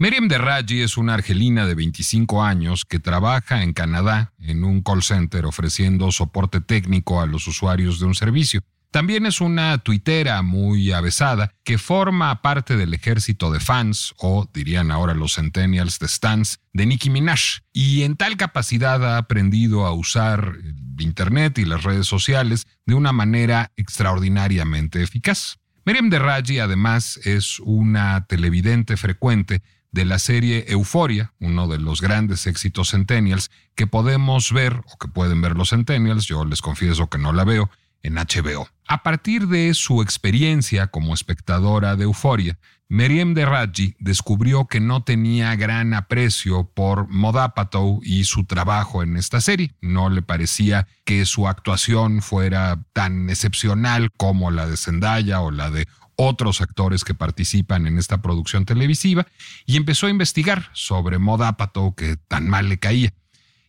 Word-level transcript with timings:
Miriam 0.00 0.28
Derraji 0.28 0.82
es 0.82 0.96
una 0.96 1.14
argelina 1.14 1.66
de 1.66 1.74
25 1.74 2.44
años 2.44 2.84
que 2.84 3.00
trabaja 3.00 3.64
en 3.64 3.72
Canadá 3.72 4.32
en 4.38 4.62
un 4.62 4.80
call 4.80 5.02
center 5.02 5.44
ofreciendo 5.44 6.12
soporte 6.12 6.60
técnico 6.60 7.20
a 7.20 7.26
los 7.26 7.48
usuarios 7.48 7.98
de 7.98 8.06
un 8.06 8.14
servicio. 8.14 8.60
También 8.92 9.26
es 9.26 9.40
una 9.40 9.76
tuitera 9.78 10.40
muy 10.42 10.92
avesada 10.92 11.52
que 11.64 11.78
forma 11.78 12.42
parte 12.42 12.76
del 12.76 12.94
ejército 12.94 13.50
de 13.50 13.58
fans, 13.58 14.14
o 14.18 14.48
dirían 14.54 14.92
ahora 14.92 15.14
los 15.14 15.34
centennials 15.34 15.98
de 15.98 16.06
stans, 16.06 16.60
de 16.72 16.86
Nicki 16.86 17.10
Minaj. 17.10 17.62
Y 17.72 18.04
en 18.04 18.16
tal 18.16 18.36
capacidad 18.36 19.04
ha 19.04 19.18
aprendido 19.18 19.84
a 19.84 19.92
usar 19.92 20.58
el 20.62 21.02
Internet 21.02 21.58
y 21.58 21.64
las 21.64 21.82
redes 21.82 22.06
sociales 22.06 22.68
de 22.86 22.94
una 22.94 23.10
manera 23.10 23.72
extraordinariamente 23.74 25.02
eficaz. 25.02 25.58
Miriam 25.84 26.08
Derraji 26.08 26.60
además 26.60 27.18
es 27.24 27.58
una 27.60 28.26
televidente 28.26 28.96
frecuente 28.96 29.60
de 29.90 30.04
la 30.04 30.18
serie 30.18 30.66
Euforia, 30.68 31.32
uno 31.40 31.66
de 31.68 31.78
los 31.78 32.00
grandes 32.00 32.46
éxitos 32.46 32.90
centennials 32.90 33.50
que 33.74 33.86
podemos 33.86 34.52
ver 34.52 34.82
o 34.92 34.98
que 34.98 35.08
pueden 35.08 35.40
ver 35.40 35.56
los 35.56 35.70
centennials, 35.70 36.26
yo 36.26 36.44
les 36.44 36.60
confieso 36.60 37.08
que 37.08 37.18
no 37.18 37.32
la 37.32 37.44
veo, 37.44 37.70
en 38.02 38.14
HBO. 38.14 38.68
A 38.86 39.02
partir 39.02 39.48
de 39.48 39.74
su 39.74 40.02
experiencia 40.02 40.86
como 40.86 41.14
espectadora 41.14 41.96
de 41.96 42.04
Euforia, 42.04 42.58
Meriem 42.90 43.34
de 43.34 43.44
Raji 43.44 43.96
descubrió 43.98 44.66
que 44.66 44.80
no 44.80 45.02
tenía 45.02 45.54
gran 45.56 45.92
aprecio 45.92 46.70
por 46.72 47.06
Modapato 47.08 47.98
y 48.02 48.24
su 48.24 48.44
trabajo 48.44 49.02
en 49.02 49.18
esta 49.18 49.42
serie. 49.42 49.74
No 49.82 50.08
le 50.08 50.22
parecía 50.22 50.88
que 51.04 51.26
su 51.26 51.48
actuación 51.48 52.22
fuera 52.22 52.82
tan 52.94 53.28
excepcional 53.28 54.10
como 54.16 54.50
la 54.50 54.66
de 54.66 54.78
Zendaya 54.78 55.42
o 55.42 55.50
la 55.50 55.70
de 55.70 55.86
otros 56.18 56.60
actores 56.60 57.04
que 57.04 57.14
participan 57.14 57.86
en 57.86 57.96
esta 57.96 58.20
producción 58.20 58.66
televisiva 58.66 59.26
y 59.64 59.76
empezó 59.76 60.06
a 60.06 60.10
investigar 60.10 60.68
sobre 60.74 61.18
Modapato 61.18 61.94
que 61.96 62.16
tan 62.16 62.48
mal 62.48 62.68
le 62.68 62.78
caía. 62.78 63.14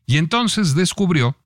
Y 0.05 0.17
entonces 0.17 0.75
descubrió 0.75 1.37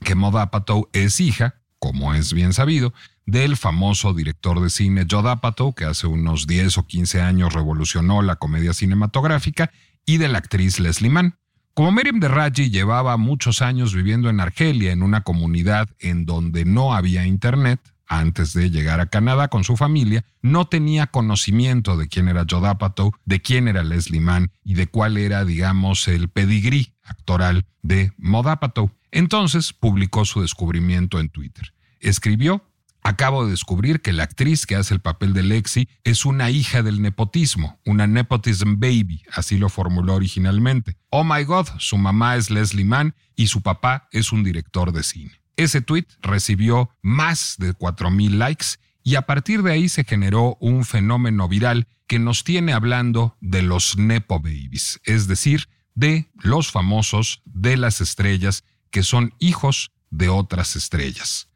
que 0.00 0.14
Modapato 0.14 0.90
es 0.92 1.20
hija 1.20 1.54
como 1.84 2.14
es 2.14 2.32
bien 2.32 2.54
sabido, 2.54 2.94
del 3.26 3.58
famoso 3.58 4.14
director 4.14 4.58
de 4.62 4.70
cine 4.70 5.06
Joe 5.10 5.30
Apatow, 5.30 5.74
que 5.74 5.84
hace 5.84 6.06
unos 6.06 6.46
10 6.46 6.78
o 6.78 6.86
15 6.86 7.20
años 7.20 7.52
revolucionó 7.52 8.22
la 8.22 8.36
comedia 8.36 8.72
cinematográfica, 8.72 9.70
y 10.06 10.16
de 10.16 10.28
la 10.28 10.38
actriz 10.38 10.80
Leslie 10.80 11.10
Mann. 11.10 11.36
Como 11.74 11.92
Miriam 11.92 12.20
de 12.20 12.28
Raji 12.28 12.70
llevaba 12.70 13.18
muchos 13.18 13.60
años 13.60 13.94
viviendo 13.94 14.30
en 14.30 14.40
Argelia, 14.40 14.92
en 14.92 15.02
una 15.02 15.24
comunidad 15.24 15.90
en 15.98 16.24
donde 16.24 16.64
no 16.64 16.94
había 16.94 17.26
internet, 17.26 17.80
antes 18.06 18.52
de 18.52 18.70
llegar 18.70 19.00
a 19.00 19.06
Canadá 19.06 19.48
con 19.48 19.64
su 19.64 19.76
familia, 19.76 20.24
no 20.42 20.66
tenía 20.66 21.06
conocimiento 21.06 21.96
de 21.96 22.08
quién 22.08 22.28
era 22.28 22.46
Joe 22.48 22.68
Apatow, 22.68 23.12
de 23.24 23.40
quién 23.40 23.68
era 23.68 23.82
Leslie 23.82 24.20
Mann 24.20 24.50
y 24.62 24.74
de 24.74 24.86
cuál 24.86 25.16
era, 25.16 25.44
digamos, 25.44 26.08
el 26.08 26.28
pedigrí 26.28 26.94
actoral 27.02 27.66
de 27.82 28.12
Mod 28.16 28.48
Apatow. 28.48 28.90
Entonces 29.10 29.72
publicó 29.72 30.24
su 30.24 30.40
descubrimiento 30.40 31.20
en 31.20 31.28
Twitter 31.28 31.74
escribió, 32.04 32.70
Acabo 33.06 33.44
de 33.44 33.50
descubrir 33.50 34.00
que 34.00 34.14
la 34.14 34.22
actriz 34.22 34.64
que 34.64 34.76
hace 34.76 34.94
el 34.94 35.00
papel 35.00 35.34
de 35.34 35.42
Lexi 35.42 35.90
es 36.04 36.24
una 36.24 36.48
hija 36.48 36.82
del 36.82 37.02
nepotismo, 37.02 37.78
una 37.84 38.06
nepotism 38.06 38.80
baby, 38.80 39.22
así 39.30 39.58
lo 39.58 39.68
formuló 39.68 40.14
originalmente. 40.14 40.96
Oh 41.10 41.22
my 41.22 41.44
god, 41.44 41.66
su 41.76 41.98
mamá 41.98 42.36
es 42.36 42.48
Leslie 42.48 42.86
Mann 42.86 43.14
y 43.36 43.48
su 43.48 43.60
papá 43.60 44.08
es 44.10 44.32
un 44.32 44.42
director 44.42 44.90
de 44.90 45.02
cine. 45.02 45.32
Ese 45.56 45.80
tweet 45.80 46.06
recibió 46.20 46.90
más 47.02 47.56
de 47.58 47.74
4.000 47.74 48.30
likes 48.30 48.66
y 49.02 49.16
a 49.16 49.22
partir 49.22 49.62
de 49.62 49.72
ahí 49.72 49.88
se 49.88 50.04
generó 50.04 50.56
un 50.60 50.84
fenómeno 50.84 51.48
viral 51.48 51.86
que 52.06 52.18
nos 52.18 52.44
tiene 52.44 52.72
hablando 52.72 53.36
de 53.40 53.62
los 53.62 53.96
nepo 53.96 54.40
babies, 54.40 55.00
es 55.04 55.26
decir, 55.26 55.68
de 55.94 56.28
los 56.34 56.70
famosos, 56.70 57.42
de 57.44 57.76
las 57.76 58.00
estrellas, 58.00 58.64
que 58.90 59.02
son 59.02 59.34
hijos 59.38 59.92
de 60.10 60.28
otras 60.28 60.76
estrellas. 60.76 61.48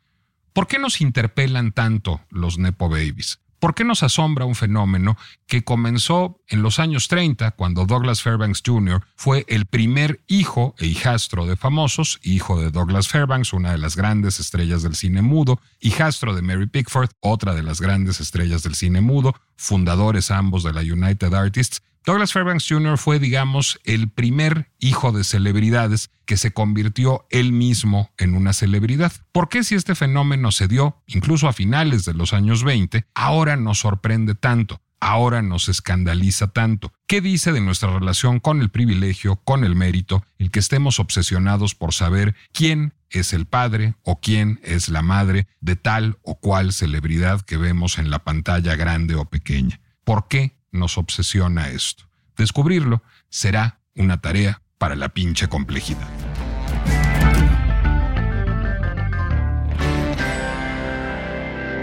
¿Por 0.53 0.67
qué 0.67 0.79
nos 0.79 1.01
interpelan 1.01 1.71
tanto 1.71 2.21
los 2.31 2.59
Nepo 2.59 2.89
Babies? 2.89 3.39
¿Por 3.59 3.75
qué 3.75 3.85
nos 3.85 4.05
asombra 4.05 4.45
un 4.45 4.55
fenómeno 4.55 5.17
que 5.47 5.65
comenzó 5.65 6.41
en 6.49 6.63
los 6.63 6.79
años 6.79 7.09
30, 7.09 7.53
cuando 7.53 7.87
Douglas 7.87 8.23
Fairbanks 8.23 8.63
Jr. 8.65 9.03
fue 9.17 9.45
el 9.49 9.67
primer 9.67 10.21
hijo 10.29 10.77
e 10.79 10.87
hijastro 10.87 11.45
de 11.45 11.57
famosos, 11.57 12.21
hijo 12.23 12.61
de 12.61 12.71
Douglas 12.71 13.09
Fairbanks, 13.09 13.53
una 13.53 13.73
de 13.73 13.79
las 13.79 13.97
grandes 13.97 14.39
estrellas 14.39 14.83
del 14.83 14.95
cine 14.95 15.23
mudo, 15.23 15.61
hijastro 15.81 16.35
de 16.35 16.43
Mary 16.43 16.67
Pickford, 16.67 17.11
otra 17.21 17.55
de 17.55 17.65
las 17.65 17.81
grandes 17.81 18.21
estrellas 18.21 18.63
del 18.63 18.77
cine 18.77 19.01
mudo, 19.01 19.35
fundadores 19.57 20.31
ambos 20.31 20.63
de 20.63 20.73
la 20.73 20.83
United 20.83 21.35
Artists, 21.35 21.83
Douglas 22.05 22.33
Fairbanks 22.33 22.67
Jr. 22.69 22.99
fue, 22.99 23.19
digamos, 23.19 23.81
el 23.85 24.09
primer 24.09 24.71
hijo 24.79 25.13
de 25.13 25.25
celebridades 25.25 26.11
que 26.25 26.37
se 26.37 26.53
convirtió 26.53 27.27
él 27.31 27.53
mismo 27.53 28.11
en 28.19 28.35
una 28.35 28.53
celebridad. 28.53 29.13
¿Por 29.33 29.49
qué 29.49 29.65
si 29.65 29.75
este 29.75 29.95
fenómeno 29.95 30.53
se 30.53 30.69
dio 30.69 31.03
incluso 31.07 31.49
a 31.49 31.53
finales 31.53 32.05
de 32.05 32.15
los 32.15 32.33
años 32.33 32.65
20, 32.65 33.07
ahora 33.15 33.57
nos 33.57 33.81
sorprende 33.81 34.35
tanto? 34.35 34.81
ahora 35.01 35.43
nos 35.43 35.69
escandaliza 35.69 36.49
tanto? 36.49 36.93
¿Qué 37.07 37.21
dice 37.21 37.53
de 37.53 37.61
nuestra 37.61 37.93
relación 37.93 38.41
con 38.41 38.61
el 38.61 38.71
privilegio, 38.71 39.37
con 39.37 39.65
el 39.65 39.75
mérito, 39.75 40.25
el 40.39 40.51
que 40.51 40.59
estemos 40.59 40.99
obsesionados 41.01 41.75
por 41.75 41.95
saber 41.95 42.35
quién 42.53 42.95
es 43.11 43.33
el 43.33 43.47
padre 43.47 43.95
o 44.03 44.21
quién 44.21 44.61
es 44.63 44.89
la 44.89 45.03
madre 45.03 45.47
de 45.61 45.77
tal 45.77 46.19
o 46.23 46.39
cual 46.39 46.73
celebridad 46.73 47.41
que 47.43 47.57
vemos 47.57 47.99
en 47.99 48.11
la 48.11 48.25
pantalla 48.25 48.77
grande 48.77 49.15
o 49.15 49.25
pequeña? 49.25 49.81
¿Por 50.05 50.29
qué 50.29 50.58
nos 50.71 50.99
obsesiona 50.99 51.69
esto. 51.69 52.05
Descubrirlo 52.37 53.03
será 53.29 53.81
una 53.95 54.21
tarea 54.21 54.63
para 54.79 54.97
la 54.97 55.09
pinche 55.11 55.49
complejidad. 55.49 56.09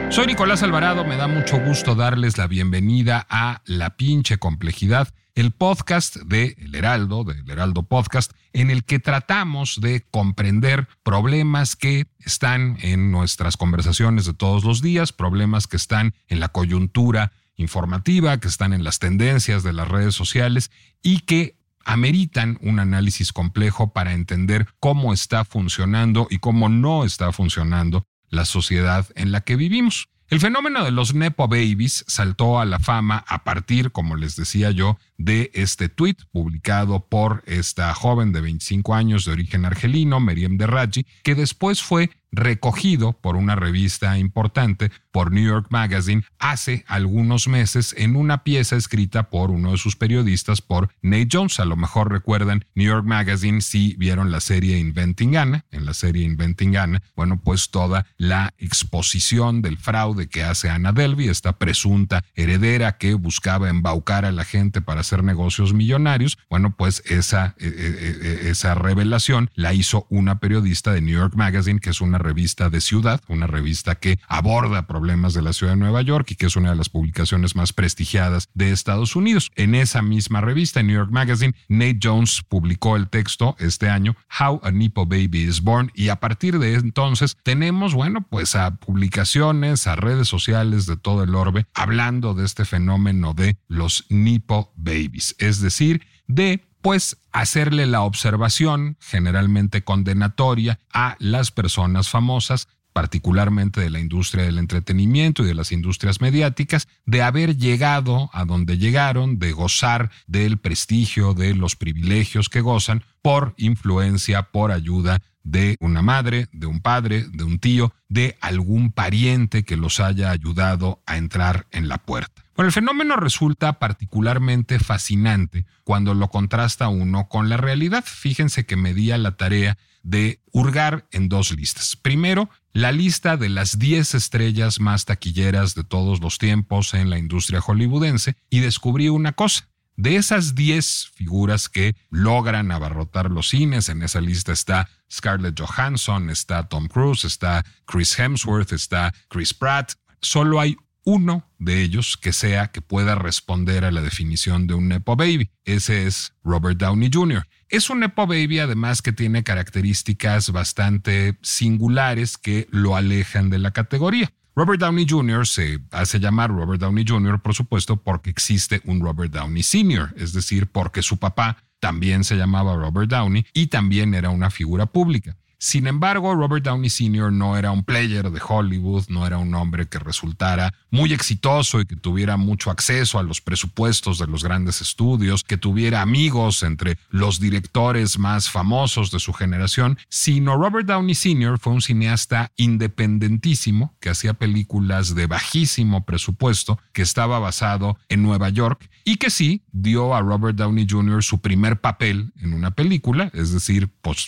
Soy 0.10 0.28
Nicolás 0.28 0.64
Alvarado, 0.64 1.04
me 1.04 1.18
da 1.18 1.28
mucho 1.28 1.60
gusto 1.60 1.94
darles 1.94 2.38
la 2.38 2.48
bienvenida 2.48 3.28
a 3.30 3.62
La 3.66 3.98
pinche 3.98 4.38
complejidad, 4.38 5.14
el 5.34 5.52
podcast 5.52 6.16
de 6.16 6.56
El 6.58 6.74
Heraldo, 6.74 7.26
del 7.26 7.50
Heraldo 7.50 7.84
Podcast, 7.84 8.32
en 8.54 8.72
el 8.72 8.86
que 8.86 9.00
tratamos 9.00 9.82
de 9.82 10.06
comprender 10.10 10.88
problemas 11.04 11.76
que 11.76 12.08
están 12.20 12.78
en 12.82 13.12
nuestras 13.12 13.58
conversaciones 13.58 14.26
de 14.26 14.34
todos 14.34 14.64
los 14.64 14.82
días, 14.82 15.12
problemas 15.12 15.68
que 15.68 15.76
están 15.76 16.14
en 16.30 16.40
la 16.40 16.48
coyuntura 16.48 17.34
informativa, 17.58 18.40
que 18.40 18.48
están 18.48 18.74
en 18.74 18.84
las 18.84 19.00
tendencias 19.00 19.64
de 19.64 19.74
las 19.74 19.88
redes 19.88 20.16
sociales 20.16 20.72
y 21.02 21.20
que 21.22 21.58
ameritan 21.86 22.58
un 22.62 22.80
análisis 22.80 23.32
complejo 23.32 23.94
para 23.94 24.14
entender 24.14 24.68
cómo 24.80 25.14
está 25.14 25.46
funcionando 25.46 26.28
y 26.30 26.40
cómo 26.40 26.68
no 26.68 27.06
está 27.06 27.32
funcionando 27.32 28.08
la 28.30 28.46
sociedad 28.46 29.08
en 29.16 29.32
la 29.32 29.42
que 29.42 29.56
vivimos. 29.56 30.10
El 30.28 30.40
fenómeno 30.40 30.84
de 30.84 30.90
los 30.90 31.14
Nepo 31.14 31.48
Babies 31.48 32.04
saltó 32.08 32.60
a 32.60 32.66
la 32.66 32.80
fama 32.80 33.24
a 33.28 33.44
partir, 33.44 33.92
como 33.92 34.16
les 34.16 34.36
decía 34.36 34.72
yo, 34.72 34.98
de 35.20 35.52
este 35.54 35.88
tweet 35.88 36.16
publicado 36.32 37.06
por 37.08 37.44
esta 37.46 37.94
joven 37.94 38.34
de 38.34 38.42
25 38.42 38.96
años 38.96 39.26
de 39.26 39.34
origen 39.34 39.66
argelino, 39.66 40.20
Meriem 40.20 40.58
Derraji, 40.58 41.06
que 41.24 41.36
después 41.36 41.84
fue 41.84 42.10
recogido 42.36 43.14
por 43.14 43.36
una 43.36 43.56
revista 43.56 44.18
importante, 44.18 44.92
por 45.12 45.32
New 45.32 45.46
York 45.46 45.68
Magazine, 45.70 46.24
hace 46.40 46.84
algunos 46.88 47.48
meses 47.48 47.96
en 47.98 48.16
una 48.16 48.44
pieza 48.44 48.76
escrita 48.76 49.30
por 49.30 49.52
uno 49.52 49.72
de 49.72 49.78
sus 49.78 49.96
periodistas, 49.96 50.62
por 50.62 50.90
Nate 51.02 51.30
Jones. 51.32 51.60
A 51.60 51.66
lo 51.66 51.76
mejor 51.76 52.12
recuerdan 52.12 52.66
New 52.76 52.88
York 52.88 53.06
Magazine 53.06 53.62
si 53.62 53.96
vieron 53.98 54.32
la 54.32 54.42
serie 54.42 54.78
Inventing 54.78 55.38
Anna. 55.38 55.66
En 55.72 55.86
la 55.86 55.94
serie 55.94 56.26
Inventing 56.26 56.78
Anna, 56.78 57.02
bueno, 57.16 57.40
pues 57.42 57.70
toda 57.70 58.06
la 58.18 58.54
exposición 58.58 59.62
del 59.62 59.78
fraude 59.78 60.28
que 60.28 60.44
hace 60.44 60.70
Anna 60.70 60.92
Delvey, 60.92 61.30
esta 61.30 61.58
presunta 61.58 62.24
heredera 62.36 62.98
que 62.98 63.14
buscaba 63.14 63.70
embaucar 63.70 64.26
a 64.26 64.32
la 64.32 64.44
gente 64.44 64.82
para 64.82 65.02
hacer 65.02 65.24
negocios 65.24 65.74
millonarios. 65.74 66.38
Bueno, 66.50 66.76
pues 66.76 67.04
esa, 67.06 67.56
eh, 67.58 67.68
eh, 67.68 68.20
eh, 68.22 68.50
esa 68.50 68.76
revelación 68.76 69.50
la 69.56 69.74
hizo 69.74 70.08
una 70.10 70.40
periodista 70.40 70.94
de 70.94 71.02
New 71.02 71.16
York 71.16 71.36
Magazine, 71.36 71.80
que 71.80 71.90
es 71.90 72.02
una 72.02 72.18
revista 72.26 72.70
de 72.70 72.82
ciudad, 72.82 73.22
una 73.28 73.48
revista 73.48 73.96
que 73.96 74.20
aborda 74.28 74.88
problemas 74.88 75.34
de 75.34 75.44
la 75.44 75.54
ciudad 75.54 75.74
de 75.74 75.80
Nueva 75.80 76.02
York 76.02 76.32
y 76.32 76.36
que 76.36 76.48
es 76.48 76.56
una 76.56 76.72
de 76.72 76.76
las 76.76 76.90
publicaciones 76.90 77.56
más 77.56 77.72
prestigiadas 77.72 78.50
de 78.54 78.72
Estados 78.72 79.16
Unidos. 79.16 79.52
En 79.56 79.76
esa 79.76 80.02
misma 80.02 80.42
revista, 80.42 80.80
en 80.80 80.88
New 80.88 80.96
York 80.96 81.12
Magazine, 81.12 81.56
Nate 81.70 82.00
Jones 82.02 82.42
publicó 82.48 82.96
el 82.96 83.10
texto 83.10 83.56
este 83.60 83.90
año, 83.90 84.16
How 84.40 84.60
a 84.64 84.72
Nippo 84.72 85.06
Baby 85.06 85.44
is 85.44 85.62
Born, 85.62 85.92
y 85.94 86.10
a 86.10 86.20
partir 86.20 86.60
de 86.60 86.74
entonces 86.74 87.38
tenemos, 87.44 87.94
bueno, 87.94 88.26
pues 88.30 88.56
a 88.56 88.76
publicaciones, 88.76 89.88
a 89.88 89.96
redes 89.96 90.28
sociales 90.28 90.86
de 90.88 90.98
todo 90.98 91.24
el 91.24 91.36
orbe 91.36 91.68
hablando 91.74 92.34
de 92.34 92.46
este 92.46 92.66
fenómeno 92.66 93.34
de 93.34 93.58
los 93.68 94.06
Nippo 94.10 94.74
Babies, 94.76 95.36
es 95.40 95.62
decir, 95.62 96.02
de 96.28 96.66
pues 96.86 97.18
hacerle 97.32 97.88
la 97.88 98.04
observación 98.04 98.96
generalmente 99.00 99.84
condenatoria 99.84 100.78
a 100.94 101.16
las 101.18 101.50
personas 101.50 102.10
famosas 102.10 102.68
particularmente 102.94 103.82
de 103.82 103.90
la 103.90 104.00
industria 104.00 104.44
del 104.44 104.60
entretenimiento 104.60 105.42
y 105.42 105.48
de 105.48 105.56
las 105.56 105.72
industrias 105.72 106.22
mediáticas, 106.22 106.88
de 107.08 107.24
haber 107.24 107.58
llegado 107.58 108.30
a 108.34 108.46
donde 108.46 108.78
llegaron, 108.78 109.40
de 109.40 109.52
gozar 109.52 110.12
del 110.28 110.60
prestigio, 110.60 111.34
de 111.34 111.56
los 111.56 111.76
privilegios 111.76 112.50
que 112.50 112.62
gozan 112.62 113.04
por 113.24 113.56
influencia, 113.58 114.44
por 114.44 114.72
ayuda 114.72 115.24
de 115.44 115.78
una 115.80 116.04
madre, 116.04 116.50
de 116.52 116.68
un 116.68 116.82
padre, 116.82 117.26
de 117.34 117.46
un 117.46 117.58
tío, 117.58 117.96
de 118.10 118.38
algún 118.42 118.92
pariente 118.92 119.64
que 119.64 119.76
los 119.76 120.00
haya 120.00 120.30
ayudado 120.30 121.02
a 121.08 121.18
entrar 121.18 121.66
en 121.72 121.88
la 121.88 121.98
puerta. 121.98 122.45
Bueno, 122.56 122.68
el 122.68 122.74
fenómeno 122.74 123.18
resulta 123.18 123.80
particularmente 123.80 124.80
fascinante 124.80 125.66
cuando 125.84 126.14
lo 126.14 126.30
contrasta 126.30 126.88
uno 126.88 127.28
con 127.28 127.50
la 127.50 127.58
realidad. 127.58 128.06
Fíjense 128.06 128.66
que 128.66 128.78
me 128.78 128.94
di 128.94 129.12
a 129.12 129.18
la 129.18 129.36
tarea 129.36 129.78
de 130.04 130.40
hurgar 130.52 131.06
en 131.12 131.28
dos 131.28 131.52
listas. 131.52 131.98
Primero, 131.98 132.50
la 132.72 132.94
lista 132.94 133.36
de 133.36 133.50
las 133.50 133.78
10 133.78 134.16
estrellas 134.16 134.80
más 134.80 135.04
taquilleras 135.04 135.76
de 135.76 135.84
todos 135.84 136.22
los 136.22 136.38
tiempos 136.38 136.94
en 136.94 137.10
la 137.10 137.18
industria 137.18 137.60
hollywoodense 137.60 138.38
y 138.50 138.62
descubrí 138.62 139.10
una 139.10 139.34
cosa. 139.34 139.68
De 139.98 140.16
esas 140.16 140.56
10 140.56 141.12
figuras 141.14 141.68
que 141.68 141.96
logran 142.10 142.72
abarrotar 142.72 143.32
los 143.32 143.50
cines, 143.50 143.90
en 143.90 144.02
esa 144.02 144.22
lista 144.22 144.54
está 144.54 144.90
Scarlett 145.12 145.60
Johansson, 145.60 146.30
está 146.30 146.68
Tom 146.68 146.88
Cruise, 146.88 147.26
está 147.26 147.66
Chris 147.86 148.18
Hemsworth, 148.18 148.72
está 148.74 149.14
Chris 149.30 149.54
Pratt, 149.54 149.94
solo 150.22 150.60
hay 150.60 150.76
uno 151.06 151.48
de 151.60 151.82
ellos 151.82 152.18
que 152.18 152.34
sea 152.34 152.68
que 152.68 152.82
pueda 152.82 153.16
responder 153.16 153.86
a 153.86 153.92
la 153.92 154.02
definición 154.02 154.68
de 154.68 154.74
un 154.74 154.90
Nepo 154.90 155.16
Baby. 155.16 155.50
Ese 155.64 156.06
es 156.06 156.34
Robert 156.44 156.78
Downey 156.78 157.10
Jr. 157.14 157.48
Es 157.70 157.90
un 157.90 158.02
Nepo 158.02 158.28
Baby 158.28 158.60
además 158.60 159.02
que 159.02 159.14
tiene 159.14 159.44
características 159.44 160.52
bastante 160.52 161.38
singulares 161.42 162.38
que 162.38 162.68
lo 162.72 162.96
alejan 162.96 163.50
de 163.50 163.60
la 163.60 163.72
categoría. 163.72 164.32
Robert 164.56 164.80
Downey 164.80 165.06
Jr. 165.08 165.46
se 165.46 165.80
hace 165.92 166.20
llamar 166.20 166.50
Robert 166.50 166.80
Downey 166.80 167.06
Jr., 167.08 167.42
por 167.42 167.54
supuesto, 167.54 167.98
porque 167.98 168.30
existe 168.30 168.82
un 168.86 169.02
Robert 169.02 169.34
Downey 169.34 169.64
Sr., 169.64 170.14
es 170.18 170.32
decir, 170.32 170.68
porque 170.68 171.02
su 171.02 171.18
papá 171.18 171.58
también 171.80 172.24
se 172.24 172.38
llamaba 172.38 172.76
Robert 172.76 173.10
Downey 173.10 173.46
y 173.54 173.68
también 173.68 174.14
era 174.14 174.30
una 174.30 174.50
figura 174.50 174.86
pública. 174.86 175.36
Sin 175.58 175.88
embargo, 175.88 176.36
Robert 176.36 176.64
Downey 176.64 176.90
Sr. 176.90 177.32
no 177.32 177.58
era 177.58 177.72
un 177.72 177.84
player 177.84 178.30
de 178.30 178.42
Hollywood, 178.46 179.06
no 179.10 179.26
era 179.26 179.38
un 179.38 179.54
hombre 179.56 179.88
que 179.88 180.00
resultara 180.00 180.74
muy 180.92 181.14
exitoso 181.14 181.82
y 181.82 181.86
que 181.86 181.96
tuviera 181.96 182.38
mucho 182.38 182.72
acceso 182.72 183.20
a 183.20 183.24
los 183.24 183.42
presupuestos 183.42 184.20
de 184.20 184.28
los 184.28 184.44
grandes 184.44 184.82
estudios, 184.82 185.44
que 185.44 185.58
tuviera 185.58 186.02
amigos 186.02 186.64
entre 186.64 186.98
los 187.10 187.40
directores 187.40 188.20
más 188.20 188.50
famosos 188.50 189.12
de 189.12 189.20
su 189.20 189.34
generación, 189.34 189.98
sino 190.10 190.58
Robert 190.58 190.88
Downey 190.88 191.16
Sr. 191.16 191.60
fue 191.60 191.74
un 191.74 191.82
cineasta 191.82 192.52
independentísimo 192.58 193.96
que 194.00 194.10
hacía 194.10 194.34
películas 194.34 195.16
de 195.16 195.28
bajísimo 195.28 196.06
presupuesto, 196.06 196.80
que 196.94 197.02
estaba 197.02 197.40
basado 197.40 197.98
en 198.10 198.24
Nueva 198.24 198.50
York 198.50 198.90
y 199.04 199.18
que 199.18 199.30
sí 199.30 199.64
dio 199.72 200.16
a 200.16 200.22
Robert 200.22 200.58
Downey 200.58 200.88
Jr. 200.90 201.24
su 201.24 201.40
primer 201.40 201.80
papel 201.80 202.34
en 202.42 202.54
una 202.54 202.72
película, 202.72 203.30
es 203.34 203.54
decir, 203.54 203.90
pues 204.02 204.28